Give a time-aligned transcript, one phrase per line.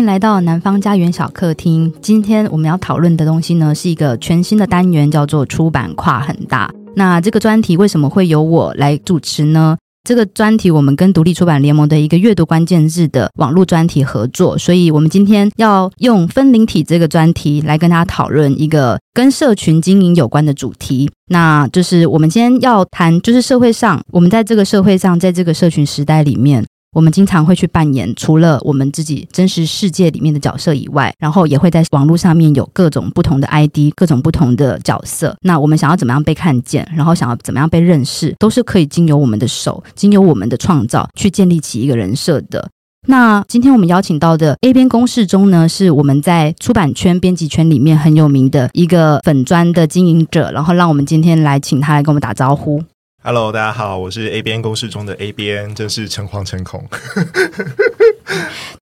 [0.00, 1.92] 迎来到南方家园小客厅。
[2.00, 6.72] 今天我们要讨论的东西呢，是一个全新的单元，叫做“出版跨很大”。
[6.96, 9.76] 那这个专题为什么会由我来主持呢？
[10.02, 21.10] 这个专题我们跟独立出版联盟的一个阅读关键字的网络专题合作，所以我们今天要用分灵体这个专题来跟大家讨论一个跟社群经营有关的主题。
[21.28, 26.64] 那就是我们今天要谈，就是社会上，我们在这个社会上，在这个社群时代里面。
[26.92, 35.36] 我们经常会去扮演除了我们自己真实世界里面的角色以外，然后也会在网络上面有各种不同的 ID，各种不同的角色。
[35.42, 42.68] 那我们想要怎么样被看见，然后想要怎么样被认识，都是可以经由我们的手，经由我们的创造去建立起一个人设的。
[43.06, 52.82] 那今天我们邀请到的 A 编公式中呢，是我们在出版圈、编辑圈里面很有名的一个粉砖的经营者，然后让我们今天来请他来跟我们打招呼。
[53.22, 56.88] Hello，大家好，我是 ABN 公式中的 ABN，，真是诚惶诚恐。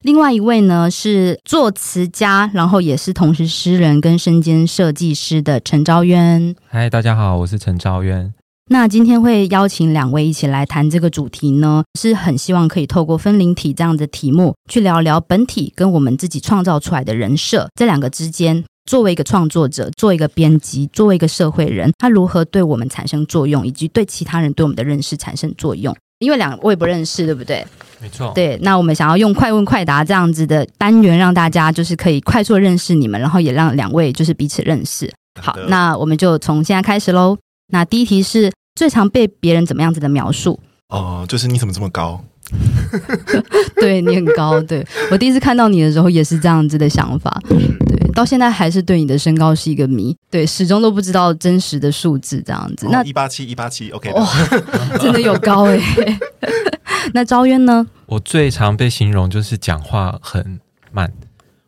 [0.03, 6.55] 另外一位呢是作词家，然后也是同时诗人跟身兼设计师的陈昭渊。
[6.69, 8.33] 嗨，大家好，我是陈昭渊。
[8.71, 18.65] 那今天会邀请两位一起来谈这个主题呢，是很希望可以透过分灵体这样的题目，去聊聊本体跟我们自己创造出来的人设这两个之间。
[18.89, 25.95] 作为一个创作者，作为一个编辑，作为一个社会人，他如何对我们产生作用，以及对其他人对我们的认识产生作用？
[26.21, 27.63] 因为两位不认识，对不对？
[28.01, 28.33] 没错。
[28.35, 35.13] 对，那我们想要用快问快答这样子的单元，让大家就是可以快速认识你们，然后也让两位就是彼此认识。
[35.39, 37.37] 好，那我们就从现在开始喽。
[37.71, 40.59] 那第一题是最常被别人怎么样子的描述？
[40.89, 42.23] 哦、呃，就是你怎么这么高？
[43.77, 52.87] 对，你很高，对，我第一次看到你的时候也是这样子的想法，对，到现在还是对你的身高是一个谜，对，始终都不知道真实的数字这样子。
[52.87, 54.27] 哦、那一八七一八七，OK，哇，
[54.99, 55.79] 真的有高哎。
[57.13, 57.87] 那昭渊呢？
[58.07, 60.59] 我最常被形容就是讲话很
[60.91, 61.13] 慢，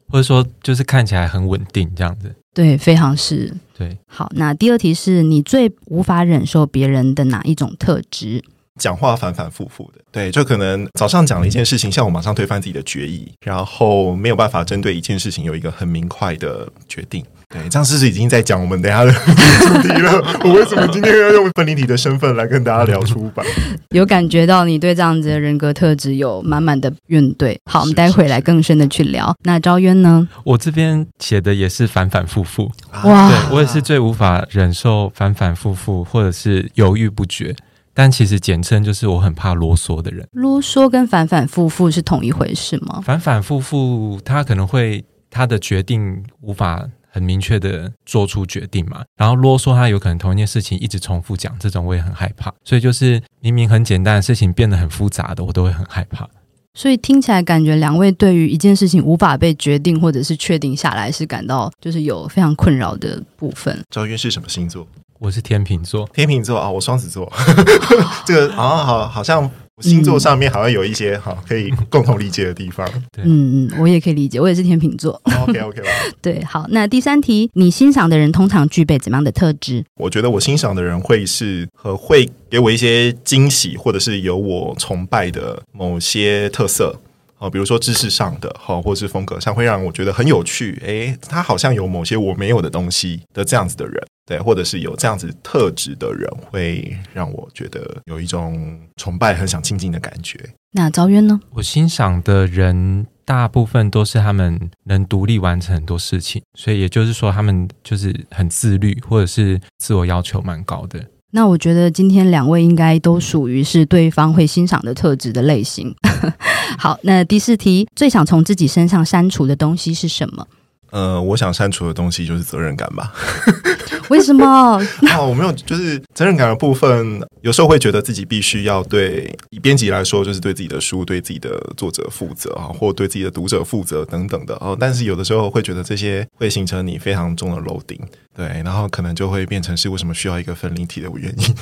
[0.08, 2.34] 或者说就是看起来很稳定这样子。
[2.54, 3.54] 对，非常是。
[3.76, 8.42] 对，好，那第二题是你最无法忍受别人的哪一种特质？
[8.80, 17.22] 讲话反反复复的，对，就可能早上讲了一件事情，下午马上推翻自己的决议，然后没有办法针对一件事情有一个很明快的决定。
[17.50, 20.12] 对，这样是不是已经在讲我们等下的主题了？
[20.44, 23.44] 我为什么今天要用分离体的身份来跟大家聊出版？
[23.90, 27.56] 有感觉到你对这样子的人格特质有满满的怨怼。
[27.68, 29.34] 好，我们待会来更深的去聊。
[29.42, 30.26] 那昭渊呢？
[30.44, 32.70] 我这边写的也是反反复复。
[33.02, 37.54] 哇，对，我也是最无法忍受反反复复或者是犹豫不决。
[37.92, 40.26] 但其实简称就是我很怕啰嗦的人。
[40.32, 43.00] 啰嗦跟反反复复是同一回事吗？
[43.04, 49.02] 反反复复，他可能会他的决定无法很明确的做出决定嘛。
[49.16, 52.54] 然后啰嗦，他有可能同一件事情一直重复讲，这种我也很害怕。
[52.64, 56.28] 所以就是明明很简单的事情变得很复杂的，我都会很害怕。
[56.72, 63.76] 所以听起来感觉两位对于一件事情无法被决定或者是确定下来，是感到就是有非常困扰的部分。
[63.90, 64.86] 赵渊是什么星座？
[65.20, 67.30] 我是天秤座，天秤座啊，我双子座，
[68.24, 69.50] 这个好像好好像
[69.80, 72.88] 星座上面好像有一些哈可以共同理解的地方。
[73.22, 75.20] 嗯嗯，我也可以理解，我也是天秤座。
[75.46, 75.88] OK OK 吧。
[76.22, 79.84] 对，好，那第三题，你欣赏的人通常具备怎么样的特质？
[79.96, 86.98] 我觉得我欣赏的人会是和会给我一些惊喜，或者是有我崇拜的某些特色。
[87.40, 100.38] 哦，比如说知识上的，哈，或者是风格上会让我觉得很有趣，诶，他好像有某些我没有的东西的这样子的人，对，或者是有这样子特质的人，会让我觉得有一种崇拜、很想亲近的感觉。
[100.72, 101.40] 那昭渊呢？
[101.54, 111.04] 我欣赏的人大部分都是他们能独立完成很多事情，所以也就是说，他们就是很自律，或者是自我要求蛮高的。
[111.32, 115.94] 那我觉得今天两位应该都属于是对方会欣赏的特质的类型。
[116.78, 120.46] 好，那第四题，最想从自己身上删除的东西是什么？
[120.90, 123.12] 呃，我想删除的东西就是责任感吧。
[124.08, 124.44] 为什么？
[125.16, 134.76] 哦，我没有，就是责任感的部分，有时候会觉得自己必须要对以编辑来说，就是对自己的书、对自己的作者负责啊，或对自己的读者负责等等的哦。
[134.78, 138.00] 但是有的时候会觉得这些会形成你非常重的 loading，
[138.34, 141.54] 对，然后可能就会变成是为什么需要一个分离体的原因。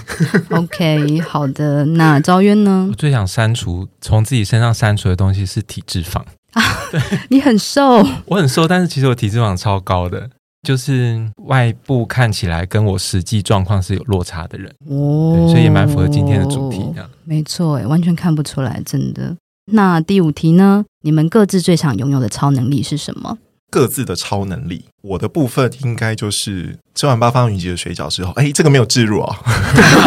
[0.57, 2.87] OK，好的，那昭渊呢？
[2.91, 6.23] 我最想删除从自己身上删除的东西是体脂肪。
[6.53, 7.00] 啊，对，
[7.31, 10.29] 你很瘦，我很瘦，但是其实我体脂肪超高的，
[10.62, 17.09] 就是外部看起来跟我实际状况是有落差的人哦，所以也蛮符合今天的主题的。
[17.25, 19.37] 没错，完全看不出来，真的。
[19.71, 20.85] 那第五题呢？
[21.03, 23.37] 你们各自最想拥有的超能力是什么？
[23.70, 29.37] 各自的超能力，我的部分应该就是吃完八方云集的水饺之后，哎，这个没有置入啊。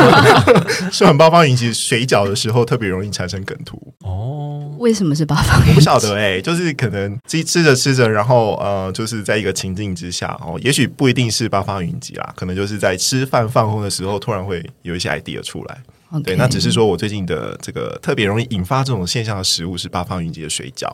[0.91, 4.75] 吃完八方云集水饺的时候，特别容易产生梗图哦。
[4.79, 5.71] 为什么是八方云集？
[5.71, 15.77] 我不晓得哎、欸，就是可能吃吃着吃着，然后呃，就是在一个情境之下哦，也许不一定是八方云集啦，可能就是在吃饭放空的时候，突然会有一些 idea 出来。
[16.11, 16.23] Okay.
[16.23, 20.91] 对，那只是说我最近的这个特别容易引发这种现象的食物是八方云集的水饺。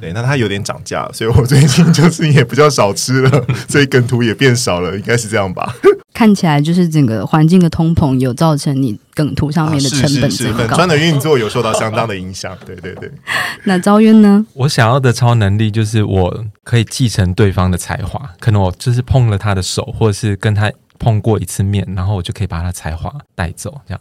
[0.00, 5.74] 对，那它有点涨价，所以我最近就是也比较少吃了， 所以梗图也变少了，应该是这样吧？
[6.14, 12.56] 看起来就是整个环境的通膨有造成你梗图上面的成本增高，粉川的运作有受到相当的影响。
[12.66, 13.08] 对对对。
[13.64, 14.44] 那昭渊呢？
[14.54, 24.00] 我想要的超能力就是我可以继承对方的才华，可能我就是碰了他的手，或者是跟他碰过一次面，然后我就可以把他才华带走，这样。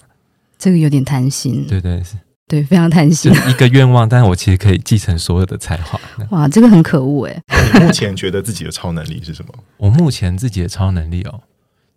[0.58, 1.68] 这个有点贪心。
[1.68, 2.16] 对对是。
[2.48, 6.00] 对，非常贪心，一个愿望，但是我其实可以继承所有的才华。
[6.30, 7.44] 哇，这个很可恶哎！
[7.74, 9.54] 你目前觉得自己的超能力是什么？
[9.76, 11.42] 我目前自己的超能力哦，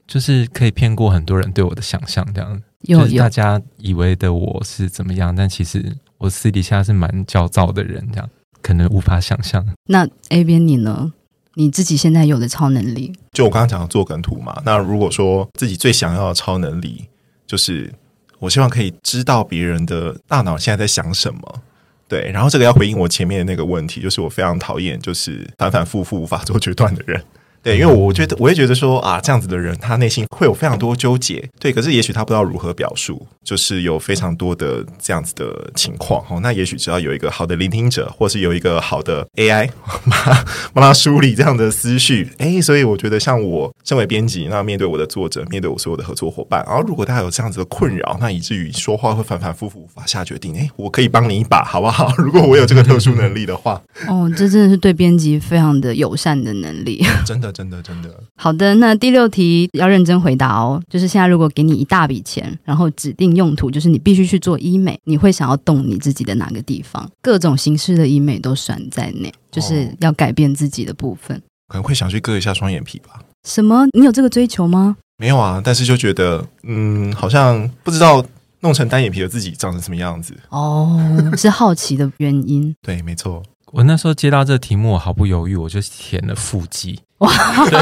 [0.09, 2.61] 就是可以骗过很多人对我的想象，这样。
[2.81, 8.29] 有就是大家以为的我是怎么样，但其实我私底下是蛮焦躁的人，这样
[8.61, 9.65] 可能无法想象。
[9.87, 11.13] 那 A 边你呢？
[11.55, 13.13] 你自己现在有的超能力？
[13.33, 14.61] 就我刚刚讲的做梗图嘛。
[14.65, 17.05] 那如果说自己最想要的超能力，
[17.47, 17.95] 就是。
[18.41, 21.63] 我希望可以知道别人的大脑现在在想什么，
[22.09, 27.23] 对，然后这个要回应我前面的那个问题，就是我非常讨厌就是反反复复无法做决断的人。
[27.63, 31.47] 对，因为我觉得，我也觉得说啊，这样子的人，他内心会有非常多纠结。
[31.59, 36.25] 对，可是也许他不知道如何表述，就是有非常多的这样子的情况。
[36.31, 42.31] 哦，那也许只要有一个好的聆听者，或是有一个好的 AI 帮他帮他梳理这样的思绪。
[42.39, 52.11] 哎，所以我觉得，像我身为编辑，那面对我的作者，面对我所有的合作伙伴，然后如果大家有这样子的困扰，那以至于说话会反反复复无法下决定，哎，我可以帮你一把，好不好？
[52.17, 53.79] 如果我有这个特殊能力的话，
[54.09, 57.50] 哦，这真的是对编辑非常的友善的能力，真的。
[57.53, 58.23] 真的，真的。
[58.37, 60.83] 好的，那第六题要认真回答哦。
[60.89, 67.09] 就是现在，如果给你一大笔钱，然后指定用途就是你必须去做医美，你会想要动你自己的哪个地方？
[67.23, 71.37] 各种形式的医美都算在内，就是要改变自己的部分。
[71.37, 73.21] 哦，可能会想去割一下双眼皮吧？
[73.47, 73.87] 什么？
[73.93, 74.97] 你有这个追求吗？
[75.17, 78.25] 没有啊，但是就觉得，嗯，好像不知道
[78.61, 80.35] 弄成单眼皮的自己长成什么样子。
[80.49, 80.99] 哦，
[81.37, 82.75] 是好奇的原因。
[82.83, 83.43] 对，没错。
[83.73, 86.99] 我那时候接到这个题目，我毫不犹豫，我就填了腹肌。
[87.21, 87.31] 哇，
[87.71, 87.79] 对，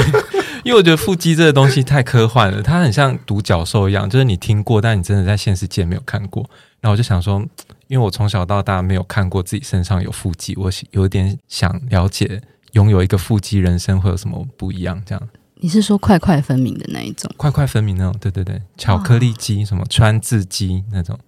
[0.65, 6.49] 因为我觉得腹肌这个东西太科幻了，它很像独角兽一样，就是你听过，但你真的在现实界没有看过。
[6.81, 7.45] 然后我就想说，
[7.89, 12.41] 因为我从小到大没有看过自己身上有腹肌，我有点想了解，
[12.73, 15.03] 拥有一个腹肌人生会有什么不一样？
[15.07, 15.29] 这样，
[15.61, 17.31] 你是说块块分明的那一种？
[17.37, 18.15] 块块分明那种？
[18.21, 21.19] 对对对，巧克力肌，什么川字肌那种。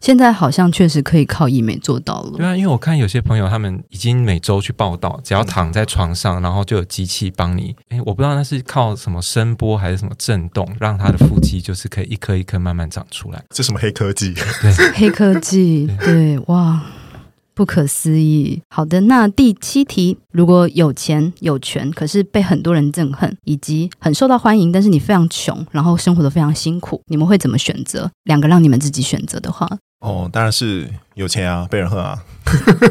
[0.00, 2.38] 现在好像确实可以靠医美做到了。
[2.38, 7.76] 对啊，因为我看有些朋友他们已经每周去报到，只要躺在床上，然后就有机器帮你。
[7.90, 13.42] 诶，我不知道那是靠什么声波还是什么震动，让他的腹肌就是可以一颗一颗慢慢长出来。
[13.50, 14.32] 这什么黑科技？
[14.34, 15.86] 对， 黑科技。
[16.00, 16.82] 对，哇，
[17.52, 18.62] 不可思议。
[18.70, 28.10] 好的，那第七题，如果有钱有权，可是被很多人憎恨，以及很受到欢迎，但是你非常穷，然后生活的非常辛苦，你们会怎么选择？
[28.24, 29.68] 两个让你们自己选择的话。
[30.00, 32.22] 哦，当然是有钱啊，被人恨啊。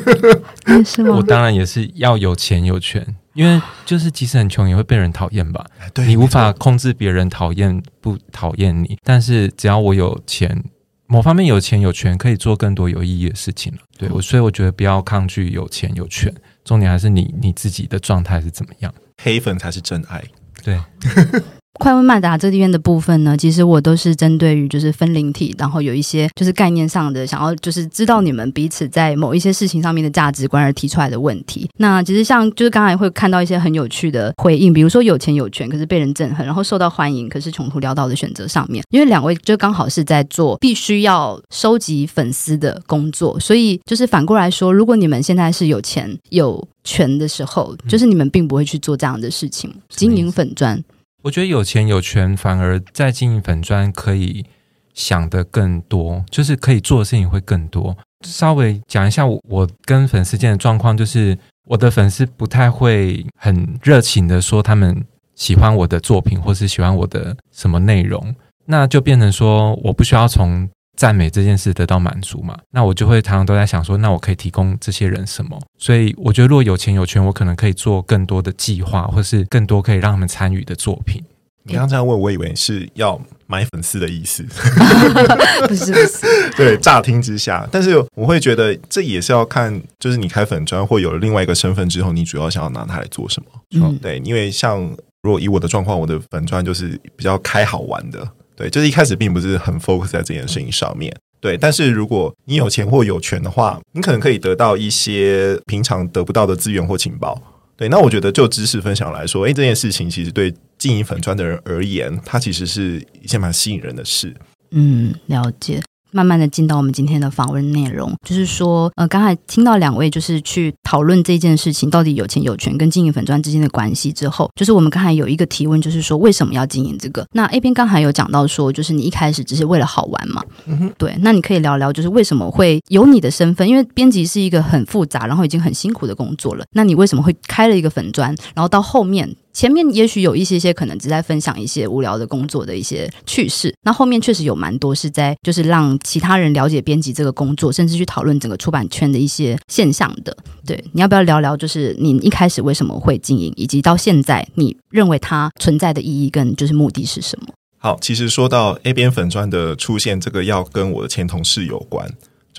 [0.85, 1.15] 是吗？
[1.15, 3.03] 我当然也是要有钱有权，
[3.33, 5.65] 因为就是即使很穷，也会被人讨厌吧？
[5.93, 10.63] 对，你无法控制别人讨厌不讨厌你，但是只要我有钱，
[11.07, 13.79] 某方面有钱有权，可以做更多有意义的事情了。
[13.97, 18.93] 对我，所以我觉得不要抗拒有钱有权，重点还是你你自己的状态是怎么样。
[19.21, 20.23] 黑粉才是真爱。
[20.63, 20.79] 对。
[21.79, 31.69] 快问慢答这边的部分呢，其实我都是针对于就是分灵体，然后有一些就是概念上的，想要就是知道你们彼此在某一些事情上面的价值观而提出来的问题。
[31.77, 50.83] 那其实像就是刚才会看到一些很有趣的回应，比如说有钱有权，可是被人憎恨，然后受到欢迎，可是穷途潦倒的选择上面，因为两位就刚好是在做必须要收集粉丝的工作，所以就是反过来说，如果你们现在是有钱有权的时候，就是你们并不会去做这样的事情，经营粉专。
[51.21, 54.45] 我觉得有钱有权，反而在经营粉专可以
[54.93, 57.97] 想的更多，就是可以做的事情会更多。
[58.25, 68.35] 稍微讲一下我我跟粉丝间的状况，就是我的粉丝不太会很热情的说他们喜欢我的作品，或是喜欢我的什么内容，
[68.65, 70.69] 那就变成说我不需要从。
[70.99, 72.57] 赞美这件事得到满足嘛？
[72.71, 75.57] 那我就会常常都在想说，那我可以提供这些人什么？
[75.77, 81.23] 所以我觉得，如果有钱有权，我可能可以做更多的计划，或是更多可以让他们参与的作品。
[81.63, 84.43] 你刚刚这样问，我以为是要买粉丝的意思
[85.69, 86.49] 不是不是。
[86.57, 93.49] 对，乍听之下，但是我会觉得这也是要看，就是你开粉砖或有了另外一个身份之后，你主要想要拿它来做什么？
[93.75, 94.81] 嗯，对，因为像
[95.21, 98.27] 如果以我的状况，我的粉砖就是比较开好玩的。
[98.59, 101.15] 对，就是一开始并不是很 focus 在这件事情上面。
[101.39, 107.41] 对，但是如果你有钱或有权的话，你可能可以得到一些平常得不到的资源或情报。
[107.77, 114.35] 对，那我觉得就知识分享来说，诶，这件事情其实对经营粉砖的人而言，它其实是一件蛮吸引人的事。
[114.71, 115.81] 嗯，了解。
[116.11, 127.25] 慢慢的进到我们今天的访问内容，就是说，呃，刚才听到两位就是去讨论这件事情到底有钱有权跟经营粉砖之间的关系之后，就是我们刚才有一个提问，就是说为什么要经营这个？
[127.33, 133.67] 那 A 边刚才有讲到说，就是你一开始只是为了好玩嘛，嗯哼，对，那你可以聊聊，就是为什么会有你的身份？
[133.67, 139.35] 因为编辑是一个很复杂，然后已经很辛苦的工作了，那你为什么会开了一个粉砖，然后到后面？
[139.53, 150.35] 前面也许有一些些可能只在分享一些无聊的工作的一些趣事，那后面确实有蛮多是在就是让其他人了解编辑这个工作，甚至去讨论整个出版圈的一些现象的。
[150.65, 151.57] 对，你要不要聊聊？
[151.57, 157.47] 就是你一开始为什么会经营，以及到现在你认为它存在的意义跟就是目的是什么？
[157.79, 162.09] 好，其实说到 A 边粉砖的出现，这个要跟我的前同事有关。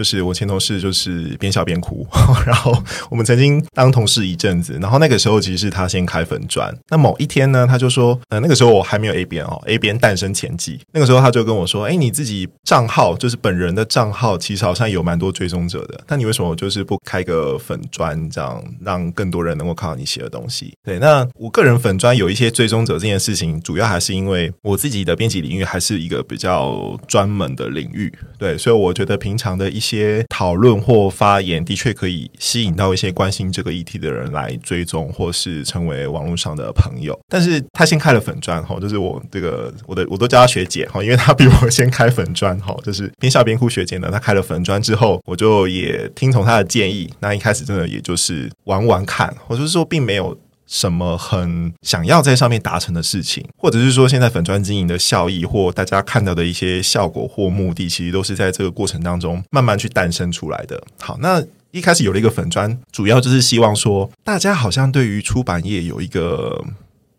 [0.00, 2.06] 就是我前同事，就是边笑边哭，
[2.46, 2.74] 然后
[3.10, 20.72] 我们曾经当同事一阵子，然后那个时候其实是他先开粉砖，那某一天呢，他就说，呃，那个时候我还没有 A 边哦，A 边诞生前期，那个时候他就跟我说，哎，你自己账号就是本人的账号，其实好像有蛮多追踪者的，那你为什么就是不开个粉砖，这样让更多人能够看到你写的东西？
[20.82, 29.89] 对，那我个人粉砖有一些追踪者这件事情，主要还是因为我自己的编辑领域还是一个比较专门的领域，对，所以我觉得平常的一些。
[29.90, 37.18] 些讨论或发言的确可以吸引到一些关心这个议题的人来追踪，或是成为网络上的朋友。
[37.28, 44.08] 但是他先开了粉专哈，就是我这个我的我都叫他学姐哈，因为他比我先开粉专哈，就是边笑边哭学姐呢。
[44.12, 47.12] 他开了粉专之后，我就也听从他的建议。
[47.20, 50.38] 那一开始真的也就是玩玩看，或者是说并没有。
[50.70, 60.80] 什么很想要在上面达成的事情，或者是说现在粉砖经营的效益，或大家看到的一些效果或目的，其实都是在这个过程当中慢慢去诞生出来的。
[61.00, 66.64] 好，那一开始有了一个粉砖，主要就是希望说，大家好像对于出版业有一个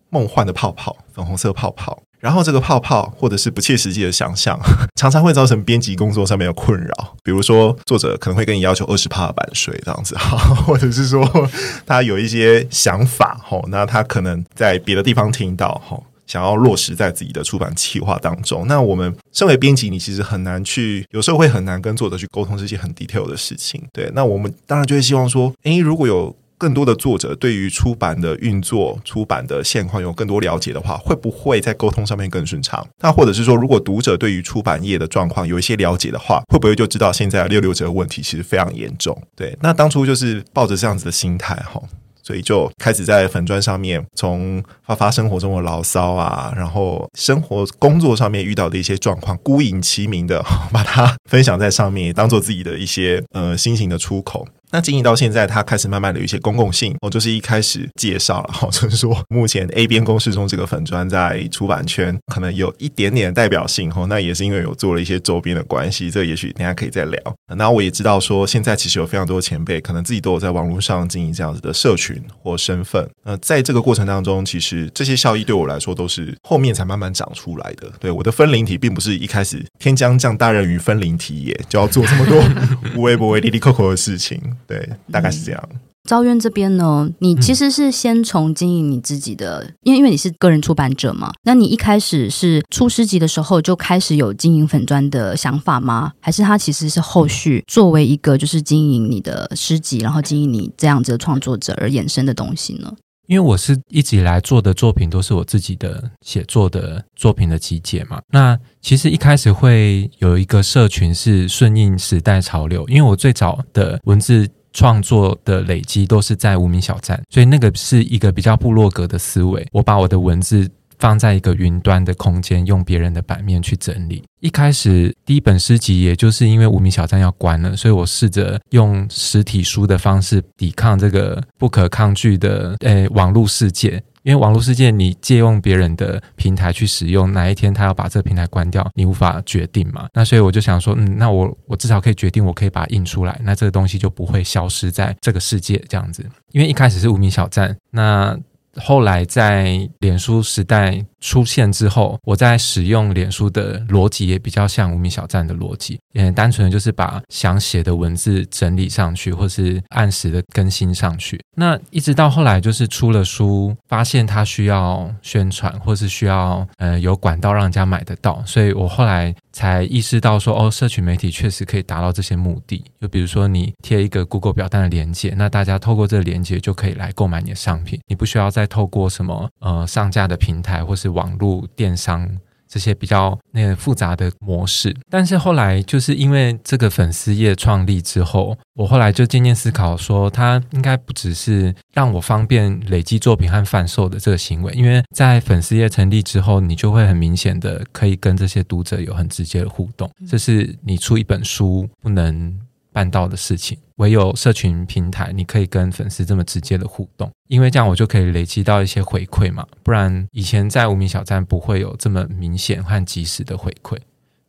[0.10, 2.01] 梦幻的泡泡，粉红色泡泡。
[2.22, 4.58] 然后这个泡泡或者是不切实际的想象，
[4.96, 7.18] 常常会造成编辑工作上面的困扰。
[7.24, 10.16] 比如说，作者可能会跟你要求二十趴的版税这样子，
[10.66, 11.50] 或者是说
[11.86, 18.68] 他有一些想法，吼，那他可能在别的地方听到，吼，想要落实在自己的出版计划当中。
[18.68, 23.84] 那我们身为编辑，你其实很难去，有时候会很难跟作者去沟通这些很 detail 的事情。
[23.92, 26.36] 对，那我们当然就会希望说，诶，如果有。
[26.62, 32.88] 更多的作者对于出版的运作、出版的现况有更多了解的话，会不会在沟通上面更顺畅？
[33.00, 39.20] 那或者是说，如果读者对于出版业的状况有一些了解的话，会不会就知道现在六六折问题其实非常严重？
[39.36, 41.82] 对，那当初就是抱着这样子的心态哈，
[42.22, 54.48] 所以就开始在粉砖上面，从发发生活中的牢骚啊，然后生活工作上面遇到的一些状况，孤影其名的 把它分享在上面，当做自己的一些呃心情的出口。
[54.72, 56.96] 那经营到现在，它开始慢慢的有一些公共性。
[57.01, 67.20] 我就是一开始介绍了，哈，就是说目前 A 编公式中这个粉专在出版圈可能有一点点代表性，哈，那也是因为有做了一些周边的关系，这也许大家可以再聊。
[67.56, 73.08] 那我也知道说，现在其实有非常多前辈，可能自己都有在网络上经营这样子的社群或身份。
[73.24, 77.92] 那在这个过程当中，其实这些效益对我来说都是后面才慢慢长出来的。
[78.00, 82.42] 对，我的分灵体，并不是一开始天将降大任于分灵体也，就要做这么多
[82.96, 84.42] 无微不微、哩哩扣扣的事情。
[84.72, 85.70] 对，大概是这样。
[86.10, 96.12] 昭渊这边呢，你其实是先从经营你自己的，嗯、因为因为你是个人出版者嘛，那你一开始是出诗集的时候就开始有经营粉砖的想法吗？
[96.20, 102.92] 还是它其实是后续作为一个就是经营你的诗集，然后经营你这样子的创作者而衍生的东西呢？
[103.28, 114.50] 因为我是一直以来做的作品都是我自己的写作的作品的集结嘛，那其实一开始会有一个社群是顺应时代潮流，因为我最早的文字。
[114.74, 119.66] 创作的累积都是在无名小站，所以那个是一个比较部落格的思维。
[119.72, 124.24] 我把我的文字放在一个云端的空间，用别人的版面去整理。
[124.40, 134.01] 一开始第一本诗集，也就是因为无名小站要关了，所以我试着用实体书的方式抵抗这个不可抗拒的诶网络世界。
[134.24, 140.08] 因为网络世界，你借用别人的平台去使用，哪一天他要把这个平台关掉，你无法决定嘛。
[140.13, 146.25] 那所以我就想说，嗯，那我我至少可以决定，我可以把它印出来，那这个东西就不会消失在这个世界这样子。
[146.51, 148.38] 因为一开始是无名小站，那。
[148.75, 161.40] 后来在脸书时代出现之后，我在使用脸书的逻辑也比较像无名小站的逻辑，也单纯的就是把想写的文字整理上去，或是按时的更新上去。
[161.56, 172.84] 那一直到后来就是出了书，发现它需要宣传，或是需要呃有管道让人家买得到，所以我后来才意识到说，哦，社群媒体确实可以达到这些目的。
[173.00, 182.29] 就比如说，你贴一个 Google 表单的链接，那大家透过这个链接就可以来购买你的商品，你不需要再透过什么呃上架的平台或是网络电商。
[182.72, 202.58] 这些比较那个复杂的模式，但是后来就是因为这个粉丝页创立之后，我后来就渐渐思考说，它应该不只是让我方便累积作品和贩售的这个行为，因为在粉丝页成立之后，你就会很明显的可以跟这些读者有很直接的互动，这是你出一本书不能
[202.91, 213.98] 办到的事情，唯有社群平台，你可以跟粉丝这么直接的互动，因为这样我就可以累积到一些回馈嘛，不然以前在无名小站不会有这么明显和及时的回馈。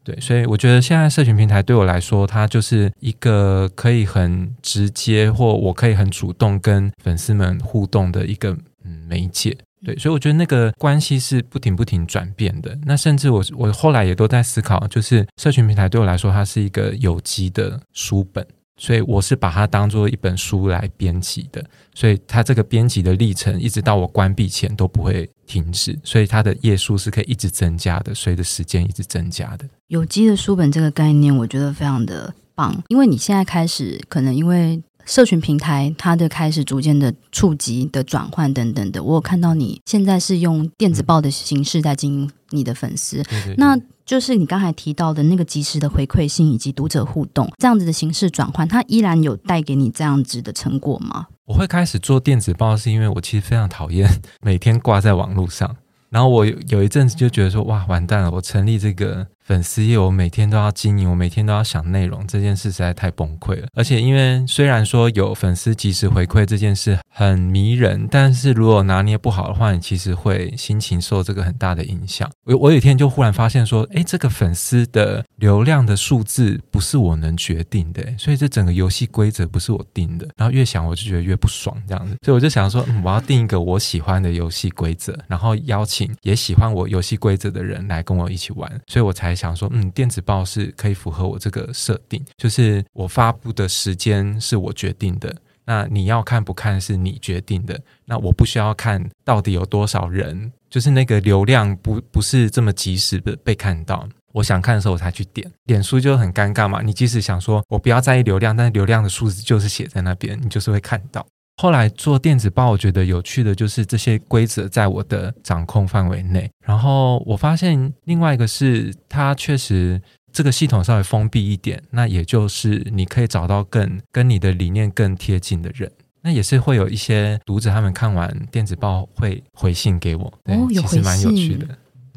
[0.04, 8.50] 对，所以我觉得现在社群平台对我来说，它就是一个可以很直接或我可以很主动跟粉丝们互动的一个
[8.84, 9.56] 嗯媒介。
[9.84, 12.78] 对，所以我觉得那个关系是不停不停转变的。
[12.84, 18.46] 那甚至我我后来也都在思考，就是社群平台对我来说，它是一个有机的书本，
[18.76, 21.64] 所以我是把它当做一本书来编辑的。
[21.94, 25.98] 所以它这个编辑的历程，一直到我关闭前都不会停止。
[26.04, 29.68] 所以它的页数是可以一直增加的，随着时间一直增加的。
[29.88, 34.80] 有机的书本这个概念，我觉得非常的棒，因为你现在开始可能因为。
[35.04, 51.26] 社群平台它的开始逐渐的触及的转换等等的，我有看到你现在是用电子报的形式在经营你的粉丝，嗯、那就是你刚才提到的那个及时的回馈性以及读者互动这样子的形式转换，它依然有带给你这样子的成果吗？
[51.46, 54.08] 我会开始做电子报，是因为我其实非常讨厌
[54.40, 55.76] 每天挂在网络上，
[56.10, 59.26] 然后我有一阵子就觉得说，哇，完蛋了，我成立这个。
[59.44, 63.66] 粉丝业，我每天都要经营，我每天都要想内容，这件事实在太崩溃了。
[63.74, 72.30] 而且，因为虽然说有粉丝及时回馈这件事很迷人，但是如果拿捏不好的话，你其实会心情受这个很大的影响。
[72.44, 80.28] 我我有一天就忽然发现说，诶，这个粉丝的流量的数字不是我能决定的，所以这整个游戏规则不是我定的。
[80.36, 89.31] 然后越想我就觉得越不爽，这样子，所以我就想说，嗯，我要定一个我喜欢的游戏规则，然后邀请也喜欢我游戏规则的人来跟我一起玩，所以我才。
[89.34, 111.26] 想说，嗯，电子报是可以符合我这个设定，就是我发布的时间是我决定的，那你要看不看是你决定的，那我不需要看到底有多少人，就是那个流量不不是这么及时的被看到，我想看的时候我才去点，脸书就很尴尬嘛，你即使想说我不要在意流量，但是流量的数字就是写在那边，你就是会看到。
[111.56, 116.50] 后来做电子报，我觉得有趣的就是这些规则在我的掌控范围内。
[116.64, 120.00] 然后我发现另外一个是，它确实
[120.32, 125.90] 这个系统稍微封闭一点，那也就是你可以找到更跟你的理念更贴近的人。
[126.24, 131.66] 那也是会有一些读者他们看完电子报会回信给我，对，其实蛮有趣的。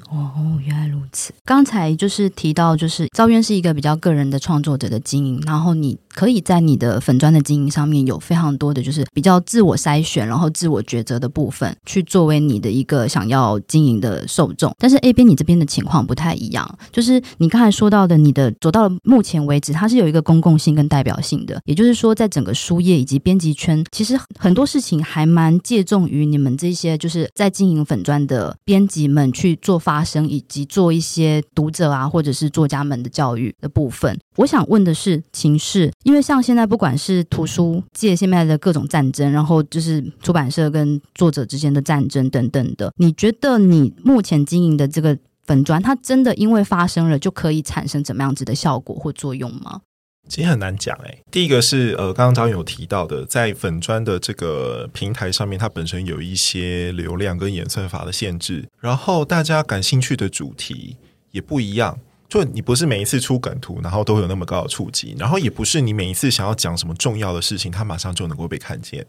[0.09, 1.33] 哦，原来如此。
[1.43, 14.73] 刚才就是提到，就是赵渊是一个比较个人的创作者的经营，然后你可以在你的粉砖的经营上面有非常多的就是比较自我筛选，然后自我抉择的部分，去作为你的一个想要经营的受众。
[14.77, 29.94] 但是 A 边你这边的情况不太一样，就是你刚才说到的，你的走到了目前为止，它是有一个公共性跟代表性的，也就是说，在整个书业以及编辑圈，其实很多事情还蛮借重于你们这些就是在经营粉砖的编辑们去做发。
[29.95, 34.19] 发生以及做一些读者啊，或者是作家们的教育的部分。
[34.35, 49.79] 我想问的是情势，因为像现在不管是图书界现在的各种战争，然后就是出版社跟作者之间的战争等等的，你觉得你目前经营的这个粉砖，它真的因为发生了就可以产生怎么样子的效果或作用吗？
[50.27, 51.17] 其实很难讲哎。
[51.31, 60.97] 第一个是呃，刚刚张勇有提到的，在粉砖的这个平台上面，它本身有一些流量跟演算法的限制，然后大家感兴趣的主题
[61.31, 61.97] 也不一样。
[62.27, 69.05] 就你不是每一次出梗图，然后都有那么高的触及，然后也不是你每一次想要讲什么重要的事情，它马上就能够被看见。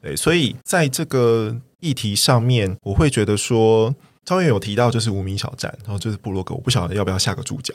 [0.00, 3.94] 对，所以在这个议题上面，我会觉得说。
[4.24, 7.74] 昭渊有提到，就是无名小站，然后就是部落格，我不晓得要不要下个注脚，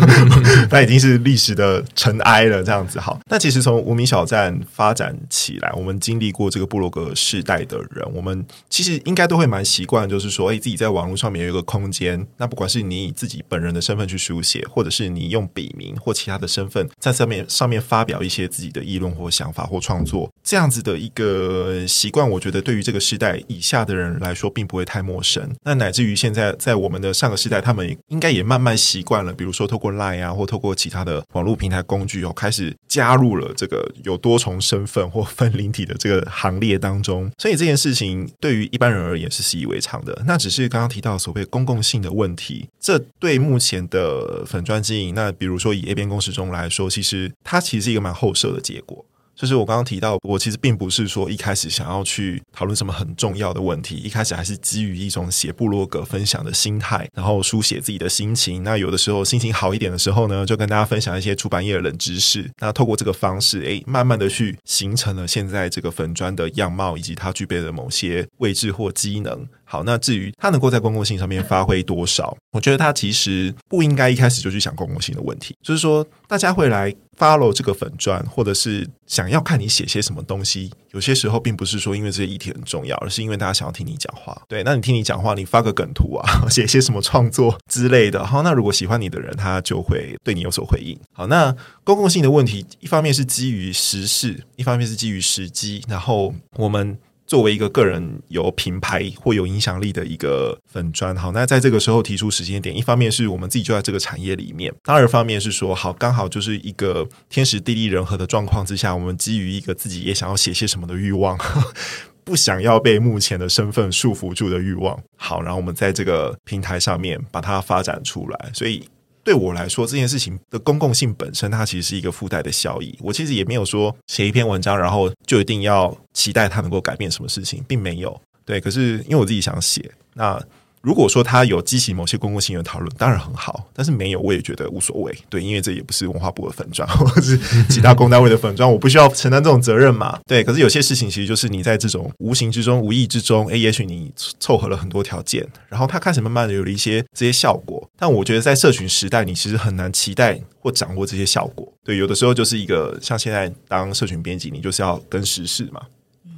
[0.70, 2.62] 那已经是历史的尘埃了。
[2.62, 12.26] 这样子好，那其实从无名小站发展起来，我们经历过这个部落格世代的人，我们其实应该都会蛮习惯，就是说，哎，自己在网络上面有一个空间。
[12.36, 25.48] 那不管是你以自己本人的身份去书写，或者是你用笔名或其他的身份在上面上面发表一些自己的议论或想法或创作，这样子的一个习惯，我觉得对于这个时代以下的人来说，并不会太陌生。
[25.68, 37.30] 那乃至于现在在我们的上个时代，他们应该也慢慢习惯了，比如说透过 Line 啊，或透过其他的网络平台工具哦，开始加入了这个有多重身份或分灵体的这个行列当中。
[37.36, 40.22] 所以这件事情对于一般人而言是习以为常的。
[40.26, 49.04] 那只是刚刚提到所谓公共性的问题，这对目前的粉专经营，那比如说以 A 边工时中来说，其实它其实是一个蛮后设的结果。
[49.38, 58.64] 就是我刚刚提到，我其实并不是说一开始想要去讨论什么很重要的问题，一开始还是基于一种写部落格分享的心态，然后书写自己的心情。
[58.64, 62.50] 那有的时候心情好一点的时候呢，就跟大家分享一些出版业的冷知识。
[62.58, 69.46] 那透过这个方式，诶，慢慢的去形成了现在这个粉砖的样貌，以及它具备的某些位置或机能。
[69.70, 75.54] 好，那至于它能够在公共性上面发挥多少，我觉得它其实不应该一开始就去想公共性的问题。
[75.62, 84.40] 就是说，大家会来 follow 这个粉专，或者是想要看你写些什么东西，有些时候并不是说因为这些议题很重要，而是因为大家想要听你讲话。
[84.48, 88.24] 对，那你听你讲话，你发个梗图啊， 写些什么创作之类的。
[88.24, 90.98] 好，那如果喜欢你的人，他就会对你有所回应。
[91.12, 91.54] 好，那
[91.84, 96.98] 公共性的问题，一方面是基于时事，一方面是基于时机，然后我们。
[97.28, 111.38] 作为一个个人有品牌或有影响力的一个粉专，好，那在这个时候提出时间点，一方面是我们自己就在这个产业里面，第二方面是说，好，刚好就是一个天时地利人和的状况之下，我们基于一个自己也想要写些什么的欲望，
[112.24, 118.88] 不想要被目前的身份束缚住的欲望，好，然后我们在这个平台上面把它发展出来，所以。
[119.28, 122.96] 对我来说，这件事情的公共性本身，它其实是一个附带的效益。
[123.02, 128.18] 我其实也没有说写一篇文章，然后就一定要期待它能够改变什么事情，并没有。
[128.46, 130.42] 对，可是因为我自己想写，那。
[130.80, 135.16] 如果说它有激起某些公共性的讨论，当然很好；但是没有，我也觉得无所谓。
[135.28, 137.38] 对，因为这也不是文化部的粉专，或者是
[137.68, 140.18] 其他公单位的粉专，我不需要承担这种责任嘛。
[140.26, 147.88] 对，可是有些事情其实就是你在这种无形之中、无意之中，诶，也许你凑合了很多条件，然后它开始慢慢的有了一些这些效果。
[147.98, 151.72] 但我觉得在社群时代，你其实很难期待或掌握这些效果。
[151.84, 155.80] 对，有的时候就是一个像现在当社群编辑，你就是要跟时事嘛。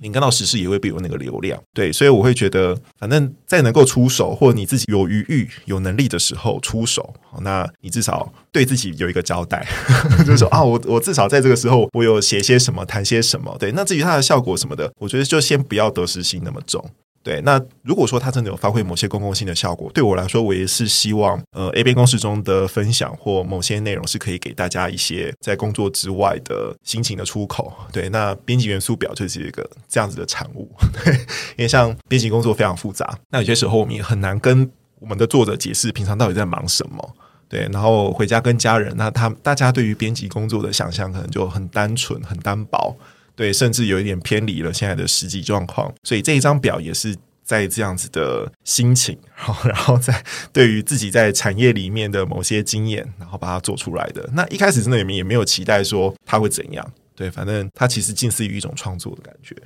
[0.02, 9.66] 你跟到时事也未必有那个流量，对，所以我会觉得，反正在能够出手，或者你自己有余欲、有能力的时候出手，那你至少对自己有一个交代，
[10.24, 16.82] 就是说啊，我我至少在这个时候，我有写些什么，谈些什么，对，那至于它的效果什么的，我觉得就先不要得失心那么重。
[17.22, 27.70] 对，那如果说它真的有发挥某些公共性的效果，对我来说，我也是希望，呃，A 编工时中的分享或某些内容是可以给大家一些在工作之外的心情的出口。
[27.92, 30.70] 对，那编辑元素表就是一个这样子的产物。
[31.04, 31.12] 对，
[31.56, 37.16] 因为像编辑工作非常复杂，那有些时候我们也很难跟我们的作者解释平常到底在忙什么。
[37.50, 42.96] 对，然后回家跟家人，那他大家对于编辑工作的想象可能就很单纯、很单薄。
[43.40, 50.22] 对，甚至有一点偏离了现在的实际状况，所以这一张表也是在这样子的心情，然后 然后在
[50.52, 54.28] 对于自己在产业里面的某些经验，然后把它做出来的。
[54.34, 59.56] 那一开始真的也没也没有期待说它会怎样，对，反正它其实近似于一种创作的感觉。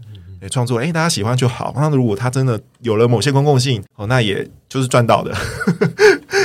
[0.50, 1.72] 创作，哎，大家喜欢就好。
[1.74, 5.34] 那如果他真的有了某些公共性，哦，那也就是赚到的。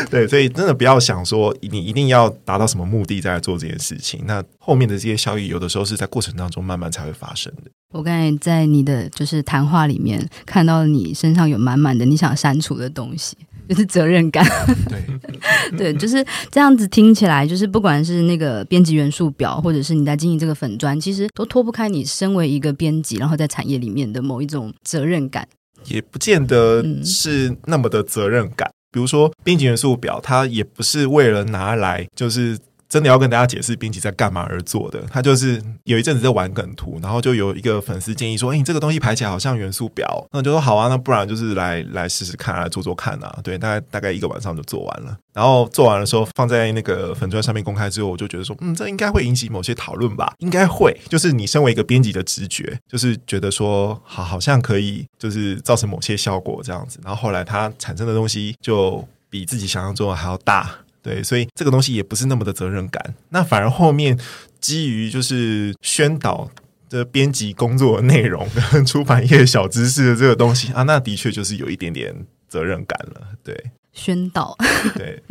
[0.09, 4.23] 对，所以真的不要想说你一定要达到什么目的再来做这件事情。
[4.25, 7.71] 那后面的这些效益，有的时候是在过程当中慢慢才会发生的。
[7.93, 13.35] 我刚才在你的就是谈话里面看到你身上有满满的你想删除的东西。
[13.67, 14.43] 就是责任感，
[14.89, 25.47] 对 对，就是这样子听起来，就是不管是那个编辑元素表，或者是你在经营这个粉砖，其实都脱不开你身为一个编辑，然后在产业里面的某一种责任感，
[25.85, 28.71] 也不见得是那么的责任感。
[28.91, 32.57] 比如说编辑元素表，它也不是为了拿来就是。
[32.89, 45.15] 真的要跟大家解释编辑在干嘛而做的，他就是有一阵子在玩梗图，然后就有一个粉丝建议说：“哎，你这个东西排起来好像元素表。”那就说：“好啊，那不然就是来来试试看，来做做看啊。”对，大概大概一个晚上就做完了。
[45.33, 50.33] 然后做完的时候放在那个粉钻上面公开之后，我就觉得说：“嗯，这应该会引起某些讨论吧？
[50.39, 56.99] 应该会。”就是你身为一个编辑的直觉，就是觉得说好，好像可以，就是造成某些效果这样子。
[57.03, 60.71] 然后后来它产生的东西就比自己想象中的还要大。
[61.01, 64.19] 对，所以这个东西也不是那么的责任感，那反而后面
[64.59, 66.49] 基于就是宣导
[66.89, 72.13] 的编辑工作内容跟出版业小知识的这个东西啊，那的确就是有一点点
[72.47, 73.71] 责任感了，对。
[73.93, 74.55] 宣导
[74.95, 75.21] 对，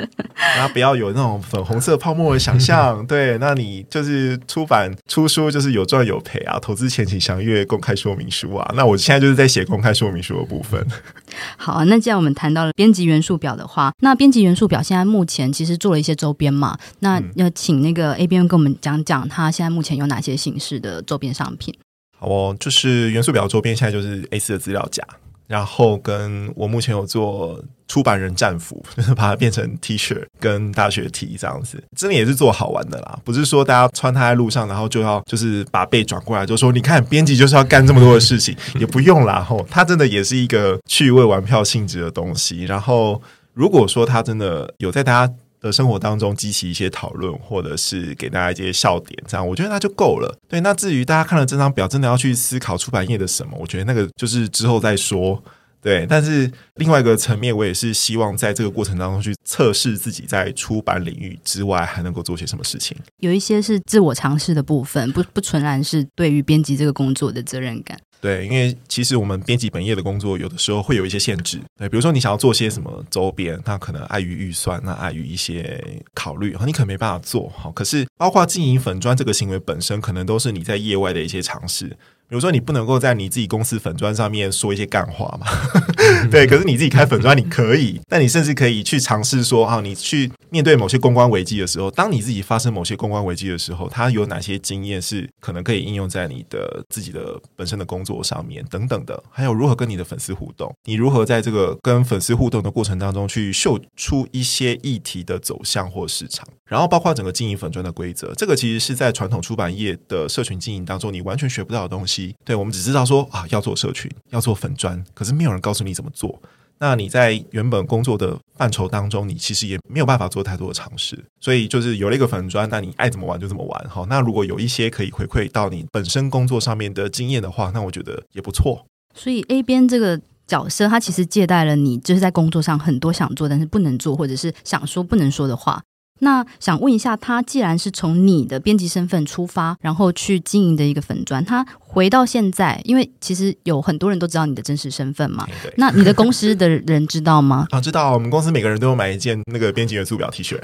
[0.56, 3.04] 然后不要有那种粉红色泡沫的想象。
[3.06, 8.72] 对，那你就是出版出书就是有赚有赔啊，投资前请详阅公开说明书啊。
[8.74, 10.84] 那我现在就是在写公开说明书的部分。
[11.56, 21.74] 好啊，那既然我们谈到了编辑元素表的话，那编辑元素表现在目前其实做了一些周边嘛，那要请那个 A 编跟我们讲讲，他现在目前有哪些形式的周边商品？
[22.18, 25.02] 好哦，就是元素表周边现在就是 A 四的资料夹。
[25.48, 42.64] 然后跟我目前有做出版人战服，就 是把它变成 T 恤跟大学 T 这样子，真的也是做好玩的啦，不是说大家穿它在路上，然后就要就是把背转过来，就说你看编辑就是要干这么多的事情，也不用啦 吼，它真的也是一个趣味玩票性质的东西。
[42.64, 43.20] 然后
[43.54, 50.36] 如果说它真的有在大家的生活当中激起一些讨论，或者是给大家一些笑点，这样我觉得那就够了。
[50.48, 55.42] 对，那至于大家看了这张表，真的要去思考出版业的什么，我觉得那个就是之后再说。
[55.80, 62.96] 对，但是另外一个层面，我也是希望在这个过程当中去测试自己在出版领域之外还能够做些什么事情。
[63.20, 67.96] 有一些是自我尝试的部分，不不纯然是对于编辑这个工作的责任感。
[68.20, 71.60] 对，因为其实我们编辑本业的工作，有的时候会有一些限制。
[71.78, 75.82] 对，比如说你想要做些什么周边，那可能碍于预算，那碍于一些
[76.14, 77.70] 考虑，你可能没办法做好。
[77.70, 81.96] 可是，包括经营粉砖这个行为本身，可能都是你在业外的一些尝试。
[82.30, 85.46] 比如说，你不能够在你自己公司粉砖上面说一些干话嘛？
[86.30, 87.98] 对，可是你自己开粉砖，你可以。
[88.06, 99.22] 但你甚至可以去尝试说，啊，你去面对某些公关危机的时候，当你自己发生某些公关危机的时候，它有哪些经验是可能可以应用在你的自己的本身的工作上面等等的。
[99.30, 112.34] 还有如何跟你的粉丝互动，你如何在这个跟粉丝互动的过程当中去秀出一些议题的走向或市场，然后包括整个经营粉砖的规则，这个其实是在传统出版业的社群经营当中你完全学不到的东西。
[112.44, 116.40] 对，我们只知道说啊，要做社群，要做粉砖，可是没有人告诉你怎么做。
[116.80, 121.18] 那你在原本工作的范畴当中，你其实也没有办法做太多的尝试。
[121.40, 123.88] 所以就是有了一个粉砖，那你爱怎么玩就怎么玩。
[123.88, 128.86] 好，那如果有一些可以回馈到你本身工作上面的经验的话，那我觉得也不错。
[129.14, 135.82] 所以 A 边这个角色，他其实借贷了你就是在工作上很多想做但是不能做，或者是想说不能说的话。
[136.20, 145.46] 那想问一下，他既然是从你的编辑身份出发，然后去经营的一个粉砖，他回到现在，因为其实有很多人都知道你的真实身份嘛。
[145.62, 145.72] 对。
[145.76, 147.66] 那你的公司的人知道吗？
[147.72, 148.12] 啊，知道。
[148.12, 150.58] 我们公司每个人都有买一件那个编辑元素表 T 恤。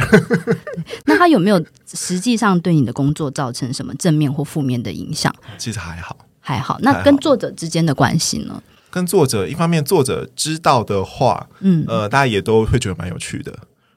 [1.05, 5.35] 那他有没有实际上对你的工作造成什么正面或负面的影响？
[5.57, 6.79] 其实还好，还好。
[6.81, 8.63] 那跟作者之间的关系呢？
[8.91, 13.53] 跟作者，一方面作者知道的话，嗯，呃，大家也都会觉得蛮有趣的。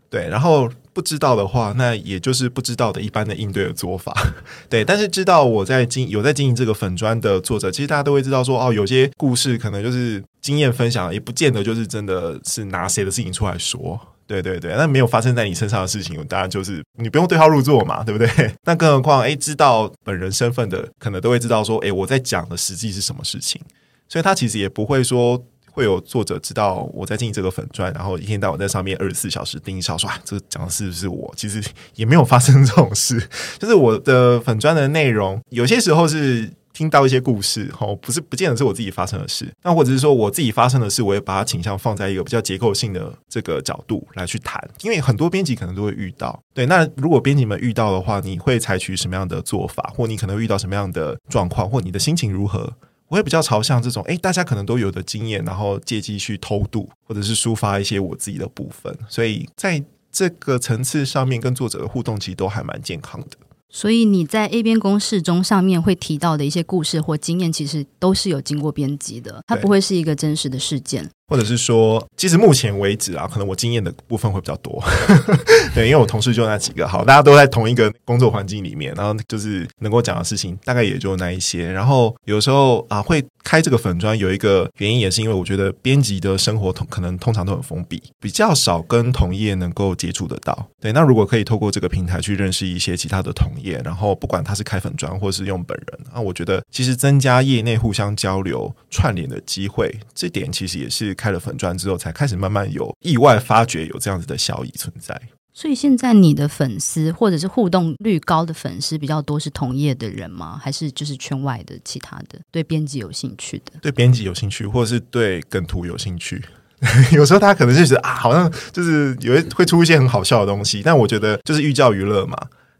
[0.10, 0.70] 对，然后。
[0.98, 4.12] 不知道的话，那也就是不知道的一般的应对的做法，
[4.68, 4.84] 对。
[4.84, 14.74] 但是知道我在经有在经营这个粉砖的作者，其实大家都会知道说，哦，有些故事可能就是经验分享，也不见得就是真的是拿谁的事情出来说，对对对。
[14.76, 18.28] 那没有发生在你身上的事情，当然就是你不用对号入座嘛，对不对？
[18.66, 23.62] 那更何况，哎，知道本人身份的，可能都会知道说，哎，我在讲的实际是什么事情，
[24.10, 25.46] 所以他其实也不会说。
[25.78, 31.32] 会有作者知道我在经营这个粉专，然后一天到晚在上面二十四小时盯梢，说啊，这个讲的是不是我？
[31.38, 31.64] 其实
[31.94, 52.74] 也没有发生这种事，就是我的粉专的内容，有些时候是听到一些故事，哦，不是不见得是我自己发生的事，那或者是说我自己发生的事，我也把它倾向放在一个比较结构性的这个角度来去谈，因为很多编辑可能都会遇到，对，那如果编辑们遇到的话，你会采取什么样的做法，或你可能遇到什么样的状况，或你的心情如何？
[53.10, 63.38] 我也比较朝向这种，哎，大家可能都有的经验，然后借机去偷渡，或者是抒发一些我自己的部分，所以在这个层次上面跟作者的互动其实都还蛮健康的。
[63.70, 71.10] 所以你在 A 边公式中上面会提到的一些故事或经验，其实都是有经过编辑的，它不会是一个真实的事件。
[71.30, 74.82] 或者是说，其实目前为止啊，可能我经验的部分会比较多，
[75.76, 81.70] 对，因为我同事就那几个，好，大家都在同一个工作环境里面，然后就是能够讲的事情大概也就那一些。
[81.70, 90.70] 然后有时候啊，会开这个粉砖，有一个原因也是因为我觉得编辑的生活通可能通常都很封闭，比较少跟同业能够接触得到。
[90.80, 101.18] 对，那如果可以透过这个平台去认识一些其他的同业，然后不管他是开粉砖或是用本人，啊，我觉得其实增加业内互相交流串联的机会，这点其实也是。
[101.18, 105.20] 开了粉砖之后，才开始慢慢有意外发觉有这样子的效益存在。
[105.52, 110.60] 所以现在你的粉丝或者是互动率高的粉丝比较多，是同业的人吗？
[110.62, 113.72] 还是就是圈外的其他的对编辑有兴趣的？
[113.82, 116.40] 对编辑有兴趣，或者是对梗图有兴趣？
[117.12, 122.38] 有时候他可能就是啊，好像就是有会出一些很好笑的东西，但我觉得就是寓教于乐嘛。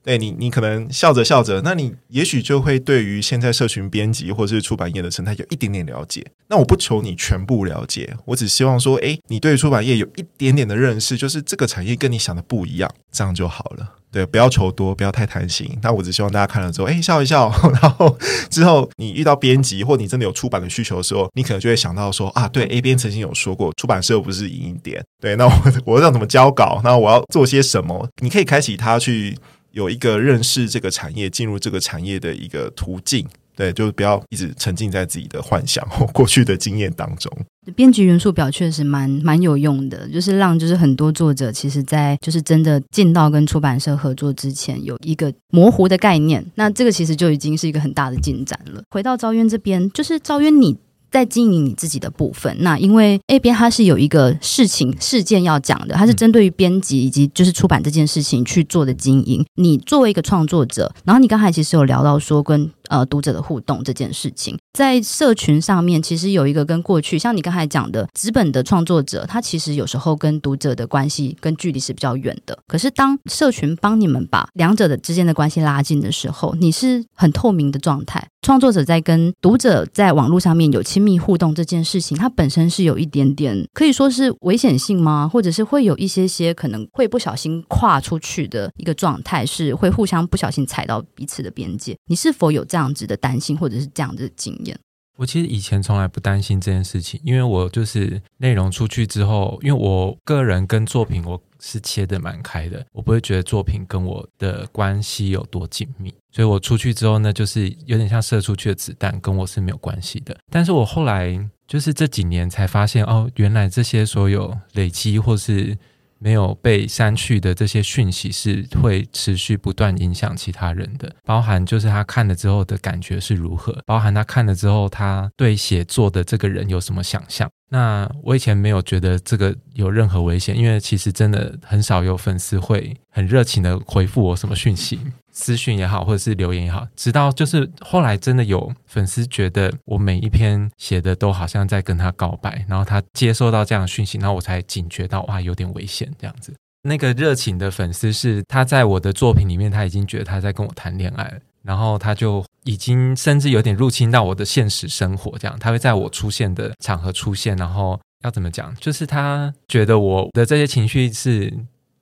[0.08, 6.26] 对你，你可能笑着笑着，那你也许就会对于现在社群编辑或者是出版业的生态有一点点了解。
[6.48, 13.96] 那我不求你全部了解，我只希望说，诶，你对出版业有一点点的认识，就是这个产业跟你想的不一样，这样就好了。
[14.10, 15.78] 对，不要求多，不要太贪心。
[15.82, 18.18] 那我只希望大家看了之后，诶，笑一笑， 然后
[18.50, 25.52] 之后你遇到编辑或你真的有出版的需求的时候，你可能就会想到说，啊，对，A 编曾经有说过，出版社不是营点，对，那我
[25.84, 26.80] 我要怎么交稿？
[26.82, 28.08] 那我要做些什么？
[28.22, 29.38] 你可以开启它去。
[29.78, 33.24] 有一个认识这个产业、进入这个产业的一个途径，
[33.56, 37.32] 对，就是不要一直沉浸在自己的幻想或 过去的经验当中。
[37.76, 46.44] 编辑元素表确实蛮蛮有用的，就是让就是很多作者其实在就是真的进到跟出版社合作之前，有一个模糊的概念。
[46.56, 48.82] 那这个其实就已经是一个很大的进展了。
[48.90, 50.76] 回到昭渊这边，就是昭渊你。
[51.12, 59.46] 在经营你自己的部分，那因为 A 边它是有一个事情事件要讲的，它是针对于编辑以及就是出版这件事情去做的经营。
[59.56, 72.58] 你作为一个创作者，然后你刚才其实有聊到说跟呃读者的互动这件事情，在社群上面其实有一个跟过去像你刚才讲的纸本的创作者，他其实有时候跟读者的关系跟距离是比较远的。
[72.68, 78.28] 可是当社群帮你们把两者的之间的关系拉近的时候，你是很透明的状态。
[78.42, 85.28] 创作者在跟读者在网络上面有亲密互动这件事情，它本身是有一点点可以说是危险性吗？
[85.28, 91.98] 或者是会有一些些可能会不小心跨出去的一个状态，是会互相不小心踩到彼此的边界。
[92.06, 94.80] 你是否有这样这样子的担心，或者是这样子的经验？
[95.18, 106.14] 我其实以前从来不担心这件事情，因为我就是内容出去之后，因为我个人跟作品我是切得蛮开的，我不会觉得作品跟我的关系有多紧密。
[106.32, 110.38] 所以我出去之后呢，就是有点像射出去的子弹，跟我是没有关系的。
[110.52, 111.36] 但是我后来
[111.68, 115.76] 就是这几年才发现，哦，原来这些所有累积或是
[116.20, 121.14] 没有被删去的这些讯息，是会持续不断影响其他人的。
[121.24, 127.50] 包含就是他看了之后的感觉是如何，包含他看了之后，他对写作的这个人有什么想象。
[127.70, 135.00] 那我以前没有觉得这个有任何危险，因为其实真的很少有粉丝会很热情的回复我什么讯息。
[135.40, 146.52] 私讯也好，或者是留言也好，直到就是后来真的有粉丝觉得我每一篇写的都好像在跟他告白，然后他接收到这样的讯息，然后我才警觉到哇，有点危险这样子。
[146.82, 161.54] 那个热情的粉丝是他在我的作品里面，他已经觉得他在跟我谈恋爱，然后他就已经甚至有点入侵到我的现实生活，这样他会在我出现的场合出现，然后要怎么讲，就是他觉得我的这些情绪是。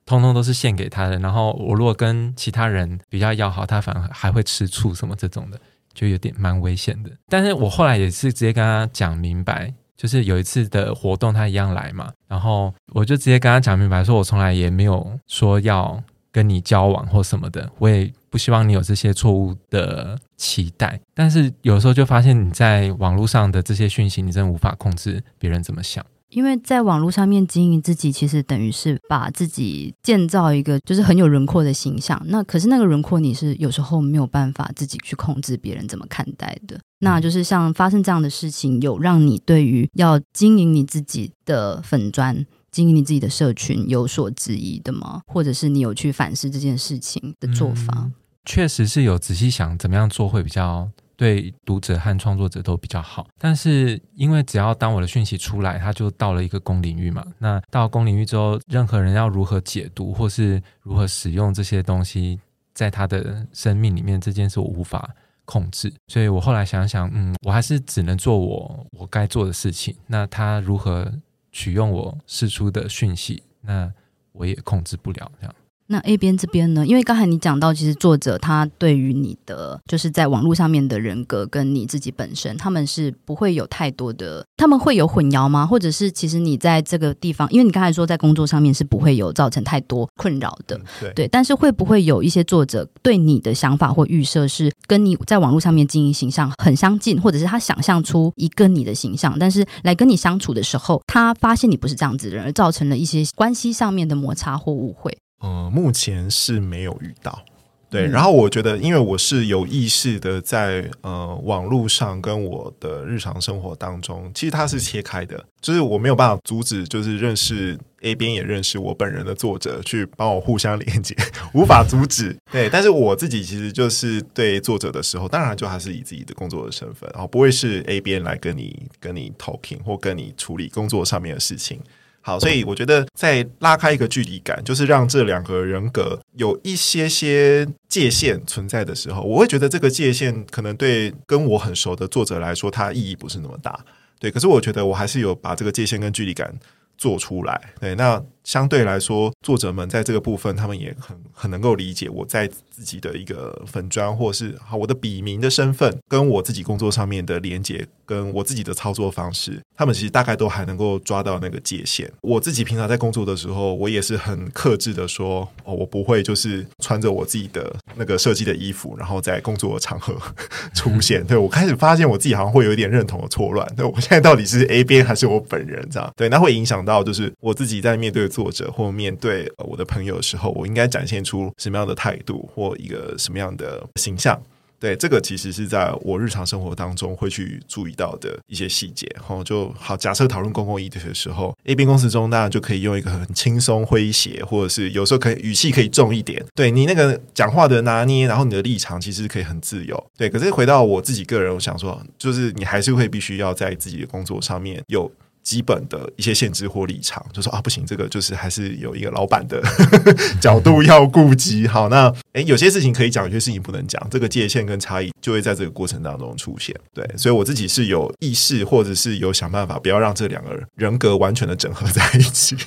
[0.05, 5.59] 通通都是献给他的，然后我如果跟其他人比较要好，他反而还会吃醋什么这种的，
[5.93, 7.09] 就有点蛮危险的。
[7.27, 20.99] 但是我后来也是直接跟他讲明白，就是有一次的活动他一样来嘛，然后我就直接跟他讲明白，说我从来也没有说要跟你交往或什么的，我也不希望你有这些错误的期待。
[21.13, 26.05] 但是有时候就发现你在网络上的这些讯息，你真的无法控制别人怎么想。
[26.35, 32.21] 因为在网络上面经营自己，其实等于是把自己建造一个就是很有轮廓的形象。
[32.25, 36.77] 那可是那个轮廓，你是有时候没有办法自己去控制别人怎么看待的。
[36.99, 45.21] 那就是像发生这样的事情，有让你对于要经营你自己的粉砖、经营你自己的社群有所质疑的吗？
[45.27, 47.93] 或者是你有去反思这件事情的做法？
[47.95, 50.89] 嗯，确实是有仔细想怎么样做会比较。
[51.15, 57.25] 对读者和创作者都比较好，但是因为只要当我的讯息出来，它就到了一个公领域嘛。
[57.37, 62.39] 那到公领域之后，任何人要如何解读或是如何使用这些东西，
[62.73, 65.09] 在他的生命里面，这件事我无法
[65.45, 65.93] 控制。
[66.07, 69.95] 所以我后来想想，嗯，我还是只能做我我该做的事情。
[70.07, 71.11] 那他如何
[71.51, 73.91] 取用我释出的讯息，那
[74.33, 75.55] 我也控制不了这样。
[75.87, 76.85] 那 A 边这边呢？
[76.85, 85.65] 因为刚才你讲到，其实作者他对于你的就是在网络上面的人格跟你自己本身，他们是不会有太多的，他们会有混淆吗？
[85.65, 91.27] 或者是其实你在这个地方，因为你刚才说在工作上面是不会有造成太多困扰的，对对。
[91.27, 105.15] 但是会不会有一些作者对你的想法或预设是跟你在网络上面经营形象很相近，或者是他想象出一个你的形象，但是来跟你相处的时候，他发现你不是这样子的人，而造成了一些关系上面的摩擦或误会？
[105.39, 107.43] 呃，目前是没有遇到，
[107.89, 108.07] 对。
[108.07, 121.15] 然后我觉得，因为我是有意识的在呃网络上跟我的日常生活当中，其实它是切开的，就是我没有办法阻止，就是认识 A 边也认识我本人的作者去帮我互相连接，
[121.53, 122.35] 无法阻止。
[122.51, 131.79] 对，但是我自己其实就是对作者的时候，当然就还是以自己的工作的身份，然后不会是 A 边来跟你跟你 talking 或跟你处理工作上面的事情。
[132.25, 143.79] 好，所以我觉得再拉开一个距离感，就是让这两个人格有一些些界限存在的时候，我会觉得这个界限可能对跟我很熟的作者来说，它意义不是那么大。
[144.17, 146.51] 对，可是我觉得我还是有把这个界限跟距离感
[146.97, 147.59] 做出来。
[147.79, 148.21] 对，那。
[148.45, 162.07] 相对来说，作者们在这个部分，他们也很很能够理解我在自己的一个粉砖，或是好我的笔名的身份，跟我自己工作上面的连接，跟我自己的操作方式，他们其实大概都还能够抓到那个界限。
[162.21, 170.15] 我自己平常在工作的时候，我也是很克制的说，哦，我不会就是穿着我自己的那个设计的衣服，然后在工作的场合
[170.75, 171.25] 出现。
[171.25, 173.67] 对，我开始发现我自己好像会有一点认同的错乱。
[173.75, 176.13] 对，我现在到底是 A 边还是我本人这样？
[176.15, 178.25] 对，那会影响到就是我自己在面对。
[178.35, 184.37] 作者或面对我的朋友的时候，我应该展现出什么样的态度或一个什么样的形象？
[184.77, 189.07] 对，这个其实是在我日常生活当中会去注意到的一些细节。
[189.21, 196.43] 好，就好，假设讨论公共议题的时候，A B 公司中当然就可以用一个很轻松诙谐，或者是有时候可以语气可以重一点。
[196.53, 200.11] 对你那个讲话的拿捏，然后你的立场其实可以很自由。
[200.17, 205.09] 对，可是回到我自己个人，我想说，就是你还是会必须要在自己的工作上面有。
[205.45, 209.61] 基本的一些限制或立场，就说啊，不行，这个就是还是有一个老板的
[210.41, 211.67] 角度要顾及。
[211.67, 216.75] 好，那诶，有些事情可以讲，有些事情不能讲，这个界限跟差异就会在这个过程当中出现。
[216.93, 222.57] 对，所以我自己是有意识，或者是有想办法，不要让这两个人格完全的整合在一起。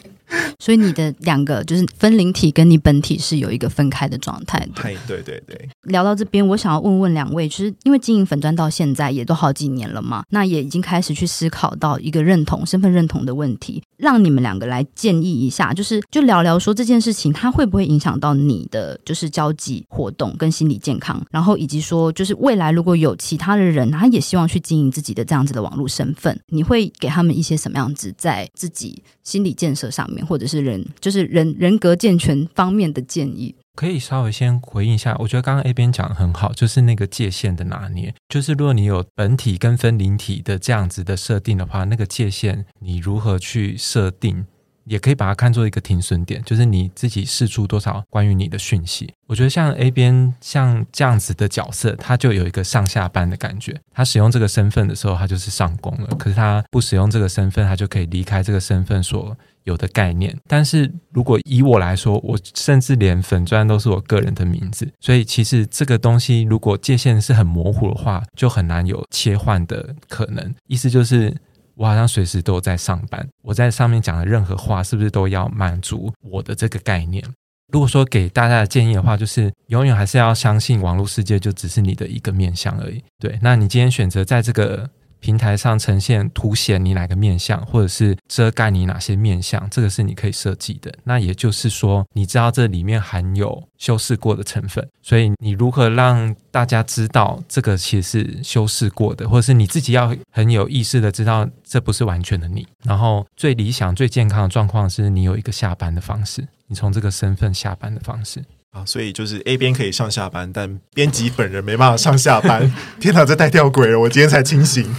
[0.58, 4.82] 所以你的两个就是分灵体跟你本体是有一个分开的状态的。
[4.82, 5.68] 对对对对。
[5.84, 35.14] 聊到这边，我想要问问两位，就是因为经营粉砖到现在也都好几年了嘛，那也已经开始去思考到一个认同、身份认同的问题，让你们两个来建议一下，就是就聊聊说这件事情它会不会影响到你的就是交际活动跟心理健康，然后以及说就是未来如果有其他的人他也希望去经营自己的这样子的网络身份，你会给他们一些什么样子在自己心理建设上面，或者是人就是人人格健全方面的建议，可以稍微先回应一下。
[35.20, 44.46] 我觉得刚刚 A 边讲的很好，就是那个界限的拿捏，就是如果你有本体跟分灵体的这样子的设定的话，那个界限你如何去设定？
[44.88, 49.12] 也可以把它看作一个停损点，就是你自己试出多少关于你的讯息。
[49.26, 53.78] 我觉得像 A 边像这样子的角色，他就有一个上下班的感觉。
[53.92, 60.34] 他使用这个身份的时候，他就是上工了；可是他不使用这个身份，他就可以离开这个身份所有的概念。
[60.46, 70.54] 但是如果以我来说，我甚至连粉专都是我个人的名字，所以其实这个东西如果界限是很模糊的话，就很难有切换的可能。
[70.66, 71.34] 意思就是。
[71.78, 77.24] 我好像随时都在上班，我在上面讲的任何话，是不是都要满足我的这个概念？
[77.72, 83.02] 如果说给大家的建议的话，就是永远还是要相信网络世界就只是你的一个面向而已。
[83.18, 84.90] 对，那你今天选择在这个。
[85.20, 90.92] 平台上呈现凸显你哪个面相，或者是遮盖你哪些面相，这个是你可以设计的。
[91.04, 102.66] 那也就是说，你知道这里面含有修饰过的成分，所以你如何让大家知道这个其实是修饰过的，或者是你自己要很有意识的知道这不是完全的你。
[102.84, 108.44] 然后最理想、最健康的状况是你有一个下班的方式，你从这个身份下班的方式。
[108.84, 112.72] 所以就是 A 编可以上下班，但编辑本人没办法上下班。
[113.00, 114.00] 天哪，这太吊诡了！
[114.00, 114.86] 我今天才清醒。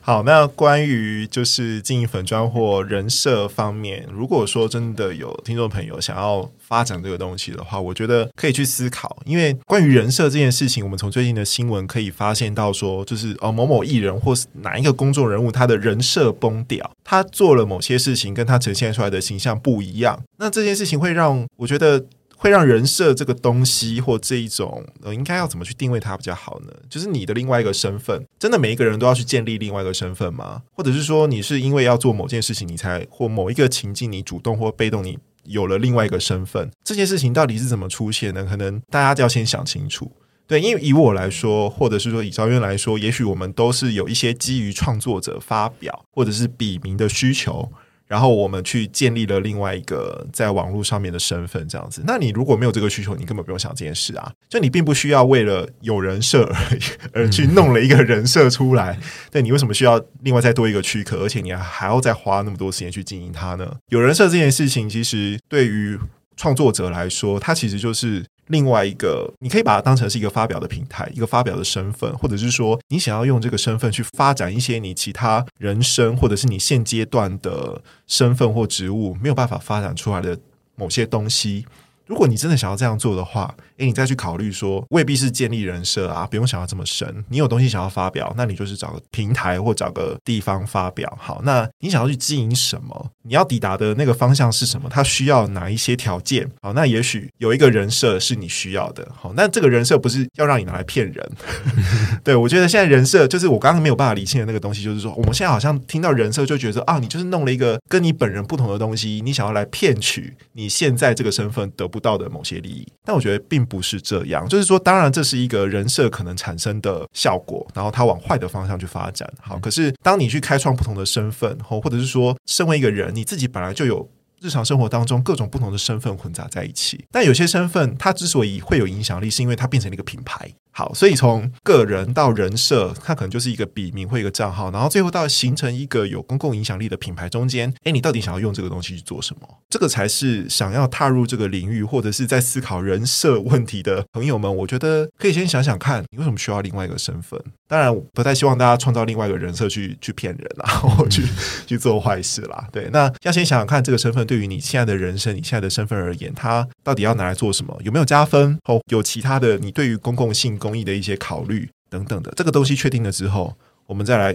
[0.00, 9.18] 好，那关于就是经营粉专或人设方面，如果说真的有听众朋友想要发展这个东西的话，我觉得可以去思考。
[9.26, 20.18] 因为关于人设这件事情，我们从最近的新闻可以发现到说，就是哦某某艺人或是哪一个公众人物，他的人设崩掉，他做了某些事情，跟他呈现出来的形象不一样。
[20.38, 22.06] 那这件事情会让我觉得。
[22.38, 26.72] 会让人设这个东西或这一种，呃，应该要怎么去定位它比较好呢？
[26.88, 30.62] 就是你的另外一个身份，真的每一个人都要去建立另外一个身份吗？
[30.72, 36.70] 或者是说，你是因为要做某件事情，你才或某一个情境，你主动或被动，你有了另外一个身份？
[36.84, 38.46] 这件事情到底是怎么出现呢？
[38.48, 40.12] 可能大家就要先想清楚。
[40.46, 47.70] 对，因为以我来说，或者是说以赵渊来说，也许我们都是有一些基于创作者发表或者是笔名的需求。
[48.08, 52.02] 然后我们去建立了另外一个在网络上面的身份，这样子。
[52.06, 54.32] 那你如果没有这个需求，你根本不用想这件事啊。
[54.48, 56.78] 就你并不需要为了有人设而
[57.12, 58.98] 而去弄了一个人设出来。
[59.30, 63.76] 对，你为什么需要另外再多一个躯壳，而且你还要再花那么多时间去经营它呢？
[63.90, 65.98] 有人设这件事情，其实对于
[66.36, 68.24] 创作者来说，它其实就是。
[68.48, 80.38] 另外一个，你可以把它当成是一个发表的平台，一个发表的身份，或者是说，你想要用这个身份去发展一些你其他人生，或者是你现阶段的身份或职务没有办法发展出来的
[80.74, 81.66] 某些东西。
[82.08, 87.24] 如果你真的想要这样做的话，诶，你再去考虑说，未必是建立人设啊，不用想要这么深。
[87.28, 91.16] 你有东西想要发表，那你就是找个平台或找个地方发表。
[91.20, 93.10] 好，那你想要去经营什么？
[93.22, 94.88] 你要抵达的那个方向是什么？
[94.90, 96.50] 它需要哪一些条件？
[96.62, 99.06] 好，那也许有一个人设是你需要的。
[99.14, 101.30] 好，那这个人设不是要让你拿来骗人。
[102.24, 112.86] 对，我觉得现在人设就是我刚刚没有办法理清的那个东西，就是说我们现在好像听到人设就觉得啊，你就是弄了一个跟你本人不同的东西，你想要来骗取你现在这个身份得不不到的某些利益。
[113.04, 119.28] 但我觉得并不是这样，就是说，当然这是一个人设可能产生的效果，然后它往坏的方向去发展。
[119.40, 124.08] 好，可是当你去开创不同的身份，或或者是说，身为一个人，你自己本来就有。
[124.40, 130.48] 日常生活当中各种不同的身份混杂在一起，但有些身份它之所以会有影响力，是因为它变成了一个品牌。
[130.78, 139.48] 好，所以从个人到人设，它可能就是一个笔名或一个账号，然后最后到形成一个有公共影响力的品牌中间，哎，你到底想要用这个东西去做什么？
[139.68, 147.42] 这个才是想要踏入这个领域或者是在思考人设问题的朋友们，我觉得可以先想想看，你为什么需要另外一个身份？
[147.66, 151.24] 当然，我不太希望大家创造另外一个人设去去骗人啦， 然后去
[151.66, 152.68] 去做坏事啦。
[152.70, 157.76] 对，那要先想想看，这个身份对于你现在的人生、你现在的身份而言，它到底要拿来做什么？
[157.82, 158.56] 有没有加分？
[158.66, 160.56] 哦，有其他的，你对于公共性。
[160.67, 163.56] 公益的一些考虑等等的，这个东西确定了之后，
[163.86, 164.34] 我们再来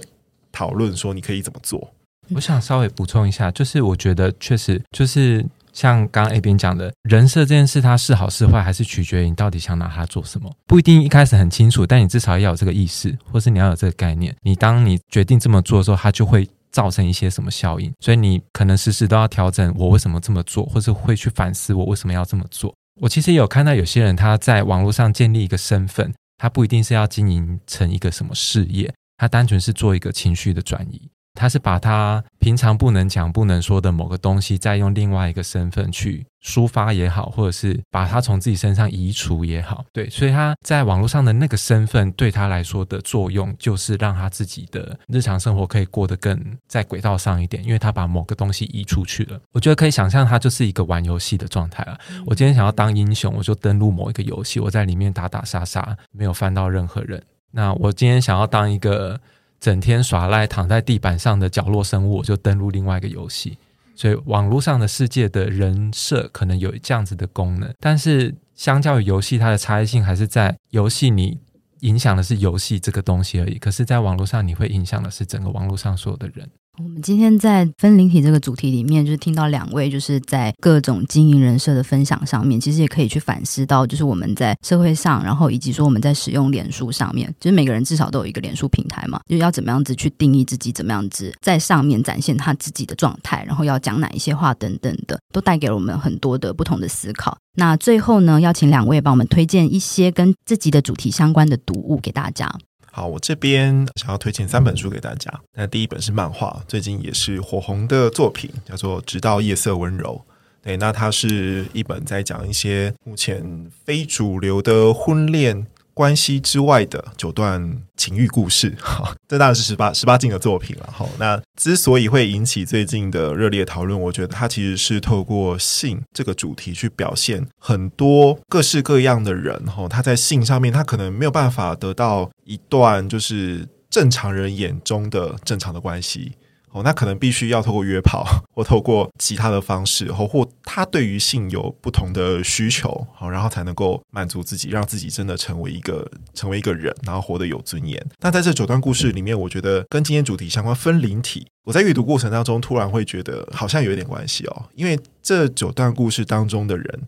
[0.51, 1.91] 讨论说你可以怎么做。
[2.33, 10.49] 我想稍微补充一下，就是我觉得确实就是像刚刚 A 边讲的，人设这件事，它是好是坏，还是取决于你到底想拿它做什么。
[10.65, 14.33] 不一定一开始很清楚，但你至少要有这个意识，或是你要有这个概念。
[14.41, 17.91] 你当你决定这么做的时候，它就会造成一些什么效应。
[17.99, 22.73] 所以你可能时时都要调整我为什么这么做，或是会去反思我为什么要这么做。
[23.01, 26.13] 我其实有看到有些人他在网络上建立一个身份。
[26.43, 31.09] 他不一定是要经营成一个什么事业，他单纯是做一个情绪的转移。
[31.33, 49.39] 他是把他平常不能讲、不能说的某个东西，再用另外一个身份去抒发也好，或者是把他从自己身上移除也好，对，所以他在网络上的那个身份对他来说的作用，就是让他自己的日常生活可以过得更在轨道上一点，因为他把某个东西移出去了。
[49.51, 51.97] 我觉得可以想象，他就是一个玩游戏的状态了。
[52.27, 57.23] 我今天想要当英雄，我就登录某一个游戏，我在里面打打杀杀，没有翻到任何人。
[57.51, 59.19] 那我今天想要当一个。
[59.63, 63.57] 整天耍赖躺在地板上的角落生物，我就登录另外一个游戏。
[63.95, 71.39] 所以网络上的世界的人设可能有这样子的功能，但是相较于游戏，它的差异性还是在游戏你
[71.79, 73.57] 影响的是游戏这个东西而已。
[73.57, 76.49] 可是，在网络上，你会影响的是整个网络上所有的人。
[76.81, 97.37] 我们今天在分灵体这个主题里面，就是听到两位就是在各种经营人设的分享上面，其实也可以去反思到，就是我们在社会上，然后以及说我们在使用脸书上面，就是每个人至少都有一个脸书平台嘛，就要怎么样子去定义自己，怎么样子在上面展现他自己的状态，然后要讲哪一些话等等的，都带给了我们很多的不同的思考。
[97.55, 102.51] 那最后呢，要请两位帮我们推荐一些跟自己的主题相关的读物给大家。
[102.95, 105.41] 好，我这边想要推荐三本书给大家。
[105.55, 110.23] 那第一本是漫画，最近也是火红的作品，叫做《直到夜色温柔》。
[110.63, 115.65] 对，那它是一本在讲一些目前非主流的婚恋。
[115.93, 120.89] 关系之外的九段情欲故事，哈， 这当然是十八十八禁的作品了。
[120.91, 129.63] 哈，那之所以会引起最近的热烈讨论，我觉得它其实是透过性这个主题去表现很多各式各样的人。
[129.67, 136.33] 哈，他在性上面，他可能没有办法得到一段就是正常人眼中的正常的关系。
[136.73, 148.03] 哦，那可能必须要透过约炮，或透过其他的方式，或或他对于性有不同的需求，好，然后才能够满足自己，让自己真的成为一个成为一个人，然后活得有尊严。
[148.19, 157.01] 那在这九段故事里面，我觉得跟今天主题相关分灵体，我在阅读过程当中突然会觉得好像有一点关系哦，因为这九段故事当中的人。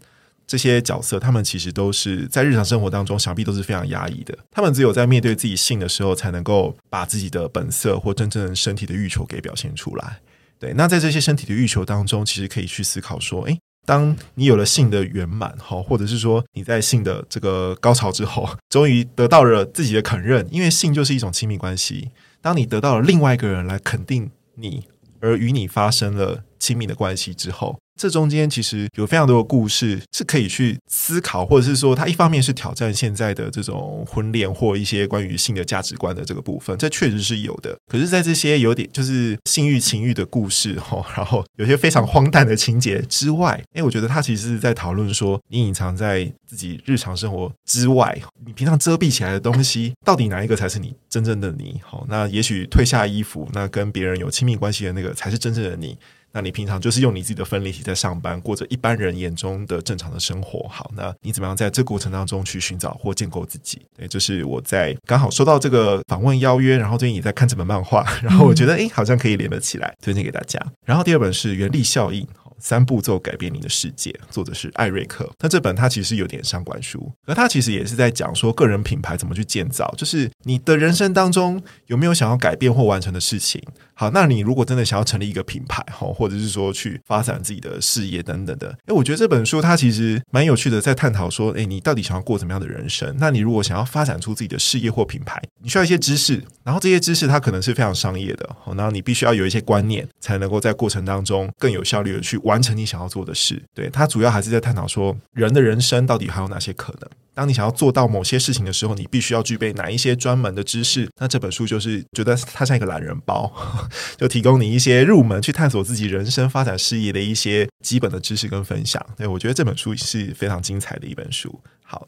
[0.47, 4.37] 这些角色，他们其实都是在日常生活当中，想必都是非常压抑的。
[4.51, 10.19] 他们只有在面对自己性的时候，才能够把自己的本色或真正身体的欲求给表现出来。
[10.59, 22.11] 对，那在这些身体的欲求当中，其实可以去思考说：诶，当你有了性的圆满，哈，或者是说你在性的这个高潮之后，终于得到了自己的肯认，因为性就是一种亲密关系。
[22.41, 24.85] 当你得到了另外一个人来肯定你，
[25.19, 27.79] 而与你发生了亲密的关系之后。
[27.97, 37.77] 这中间其实有非常多的故事是可以去思考，或者是说，它一方面是挑战现在的这种婚恋或一些关于性的价值观的这个部分，这确实是有的。
[37.87, 51.79] 可是，在这些有点就是性欲情欲的故事哈，然后有些非常荒诞的情节之外，哎，我觉得它其实是在讨论说，你隐藏在自己日常生活之外，你平常遮蔽起来的东西，到底哪一个才是你真正的你？
[51.83, 55.97] 好，那也许褪下衣服，那跟别人有亲密关系的那个才是真正的你。
[56.35, 60.67] 那你平常就是用你自己的分离体在上班，过着一般人眼中的正常的生活。
[60.67, 63.81] 好，那你怎么样在这过程当中去寻找或建构自己？
[63.97, 70.59] 对，就是我在刚好收到这个访问邀约，然后最近也在看这本漫画， 然后我觉得哎，好像可以连得起来，推荐给大家。
[70.83, 72.21] 然后第二本是《原力效应》。
[72.59, 75.29] 三步骤改变你的世界，作者是艾瑞克。
[75.39, 83.61] 那这本它其实有点相关书，而它其实也是在讲说个人品牌怎么去建造，就是你的人生当中有没有想要改变或完成的事情。
[83.97, 93.15] 好，那你如果真的想要成立一个品牌，哈，或者是说去发展自己的事业等等的，诶，我觉得这本书它其实蛮有趣的，在探讨说，诶，你到底想要过怎么样的人生？
[93.19, 103.61] 那你如果想要发展出自己的事业或品牌，你需要一些知识，然后这些知识它可能是非常商业的，好，然后你必须要有一些观念，才能够在过程当中更有效率的去完成你想要做的事。
[103.75, 107.09] 对，它主要还是在探讨说，人的人生到底还有哪些可能？
[107.33, 111.09] 当你想要做到某些事情的时候，你必须要具备哪一些专门的知识？
[111.19, 113.51] 那这本书就是觉得它像一个懒人包，
[114.15, 119.05] 就提供你一些入门去探索自己人生发展事业的一些基本的知识跟分享。
[119.17, 121.59] 对，我觉得这本书是非常精彩的一本书。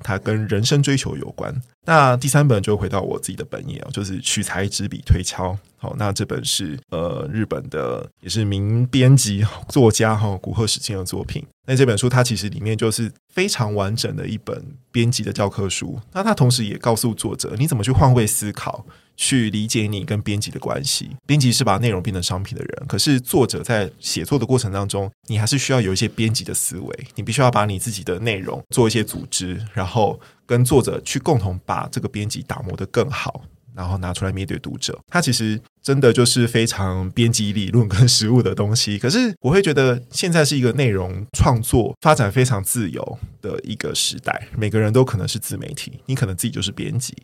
[0.02, 1.54] 它跟人生追求有关。
[1.86, 5.58] 那第三本就回到我自己的本业哦，就是取材执笔推敲。
[5.78, 11.46] 好，那这本是呃日本的也是名编辑作家哈古贺史清的作品。
[11.66, 14.62] 那这本书它其实里面就是非常完整的一本
[14.92, 16.00] 编辑的教科书。
[16.14, 18.86] 那它同时也告诉作者你怎么去换位思考，
[19.18, 21.09] 去理解你跟编辑的关系。
[21.26, 27.07] 编辑是把内容变成商品的人，可是作者在写作的过程当中，你还是需要有一些编辑的思维。
[27.15, 33.43] 你必须要把你自己的内容做一些组织，然后跟作者去共同把这个编辑打磨得更好。
[33.76, 38.97] 然后拿出来面对读者，它其实真的就是非常编辑理论跟实务的东西。
[38.97, 47.15] 可是我会觉得，现在是一个内容创作发展非常自由的一个时代，每个人都可能是自媒体，你可能自己就是编辑。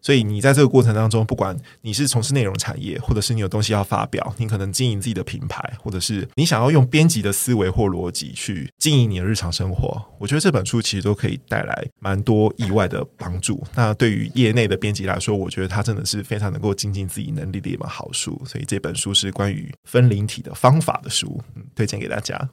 [0.00, 13.62] 所以你在这个过程当中，不管你是从事内容产业，或者是你有东西要发表，你可能经营自己的品牌，或者是你想要用编辑的思维或逻辑去经营你的日常生活，我觉得这本书其实都可以带来蛮多意外的帮助。
[13.74, 18.40] 那对于业内的编辑来说，我觉得它真的是非常能够精进自己能力的一本好书。
[18.46, 22.48] 所以这本书是关于分灵体的方法的书，嗯，推荐给大家。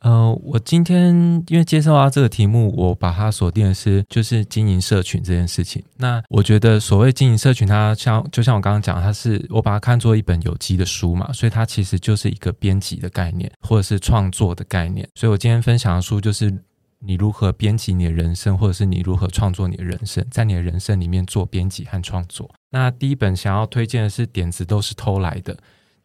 [0.00, 1.12] 呃，我今天
[1.48, 5.82] 因为接受到这个题目，我把它锁定的是就是经营社群这件事情。
[5.96, 15.08] 那我觉得所谓经营社群，它像就像我刚刚讲，它是我把它看作一本有机的书嘛，所以它其实就是一个编辑的概念，或者是创作的概念。
[15.14, 16.56] 所以我今天分享的书就是
[17.00, 22.48] 你如何编辑你的人生，或者是你如何创作你的人生，在你的人生里面做编辑和创作。
[22.70, 25.54] 那第一本想要推荐的是《点子都是偷来的》。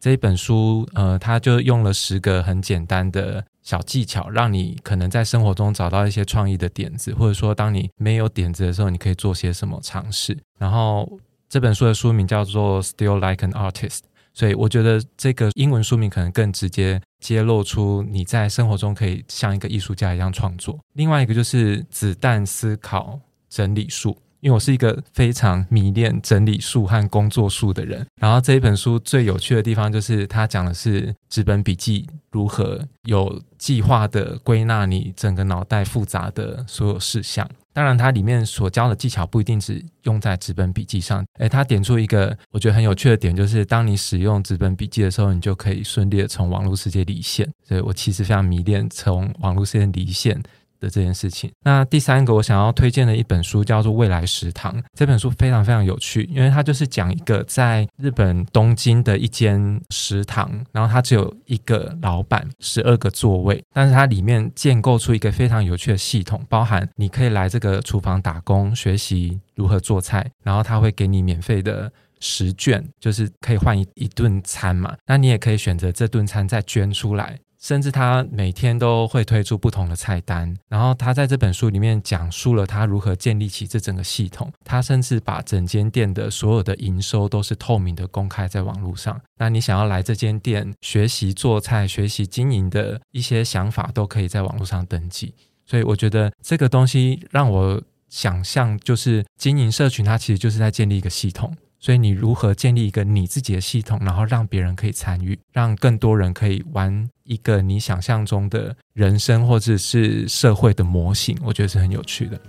[0.00, 10.38] 这一本书，呃，他就用了十个很简单的小技巧，让你可能在生活中找到一些创意的点子，或者说，当你没有点子的时候，你可以做些什么尝试。
[10.58, 13.98] 然后，这本书的书名叫做《Still Like an Artist》，
[14.34, 20.78] 所以我觉得这个英文书名可能更直接揭露出你在生活中可以像一个艺术家一样创作。
[20.92, 24.16] 另外一个就是子弹思考整理术。
[24.44, 37.48] 因为我是一个非常迷恋整理术和工作术的人，然后这一本书最有趣的地方就是它讲的是纸本笔记如何有计划的归纳你整个脑袋复杂的所有事项。
[37.72, 41.24] 当然，它里面所教的技巧不一定只用在纸本笔记上。
[41.38, 47.50] 诶，它点出一个我觉得很有趣的点，就是当你使用纸本笔记的时候，你就可以顺利的从网络世界离线。
[47.66, 50.40] 所以我其实非常迷恋从网络世界离线
[50.84, 51.50] 的这件事情。
[51.64, 54.72] 那第三个我想要推荐的一本书叫做《未来食堂》。
[54.92, 74.94] 这本书非常非常有趣，因为它就是讲一个在日本东京的一间食堂，然后它只有一个老板，十二个座位，但是它里面建构出一个非常有趣的系统，包含你可以来这个厨房打工，学习如何做菜，然后他会给你免费的食券，就是可以换一一顿餐嘛。
[75.06, 77.38] 那你也可以选择这顿餐再捐出来。
[77.64, 84.52] 甚至他每天都会推出不同的菜单，然后他在这本书里面讲述了他如何建立起这整个系统。
[84.62, 89.18] 他甚至把整间店的所有的营收都是透明的公开在网络上。
[89.38, 95.34] 那你想要来这间店学习做菜、学习经营的一些想法，都可以在网络上登记。
[95.64, 101.56] 所以我觉得这个东西让我想象，就是经营社群，它其实就是在建立一个系统。
[101.84, 112.40] 所以你如何建立一个你自己的系统，然后让别人可以参与，让更多人可以玩一个你想象中的人生或者是社会的模型，我觉得是很有趣的。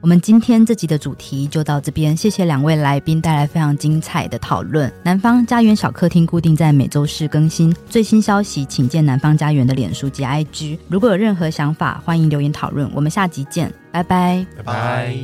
[0.00, 4.92] 我们今天这集的主题就到这边，谢谢两位来宾带来非常精彩的讨论。
[5.02, 10.78] 南方家园小客厅固定在每周四更新，最新消息请见南方家园的脸书及 IG。
[10.86, 12.88] 如果有任何想法，欢迎留言讨论。
[12.94, 15.18] 我们下集见，拜拜，拜拜。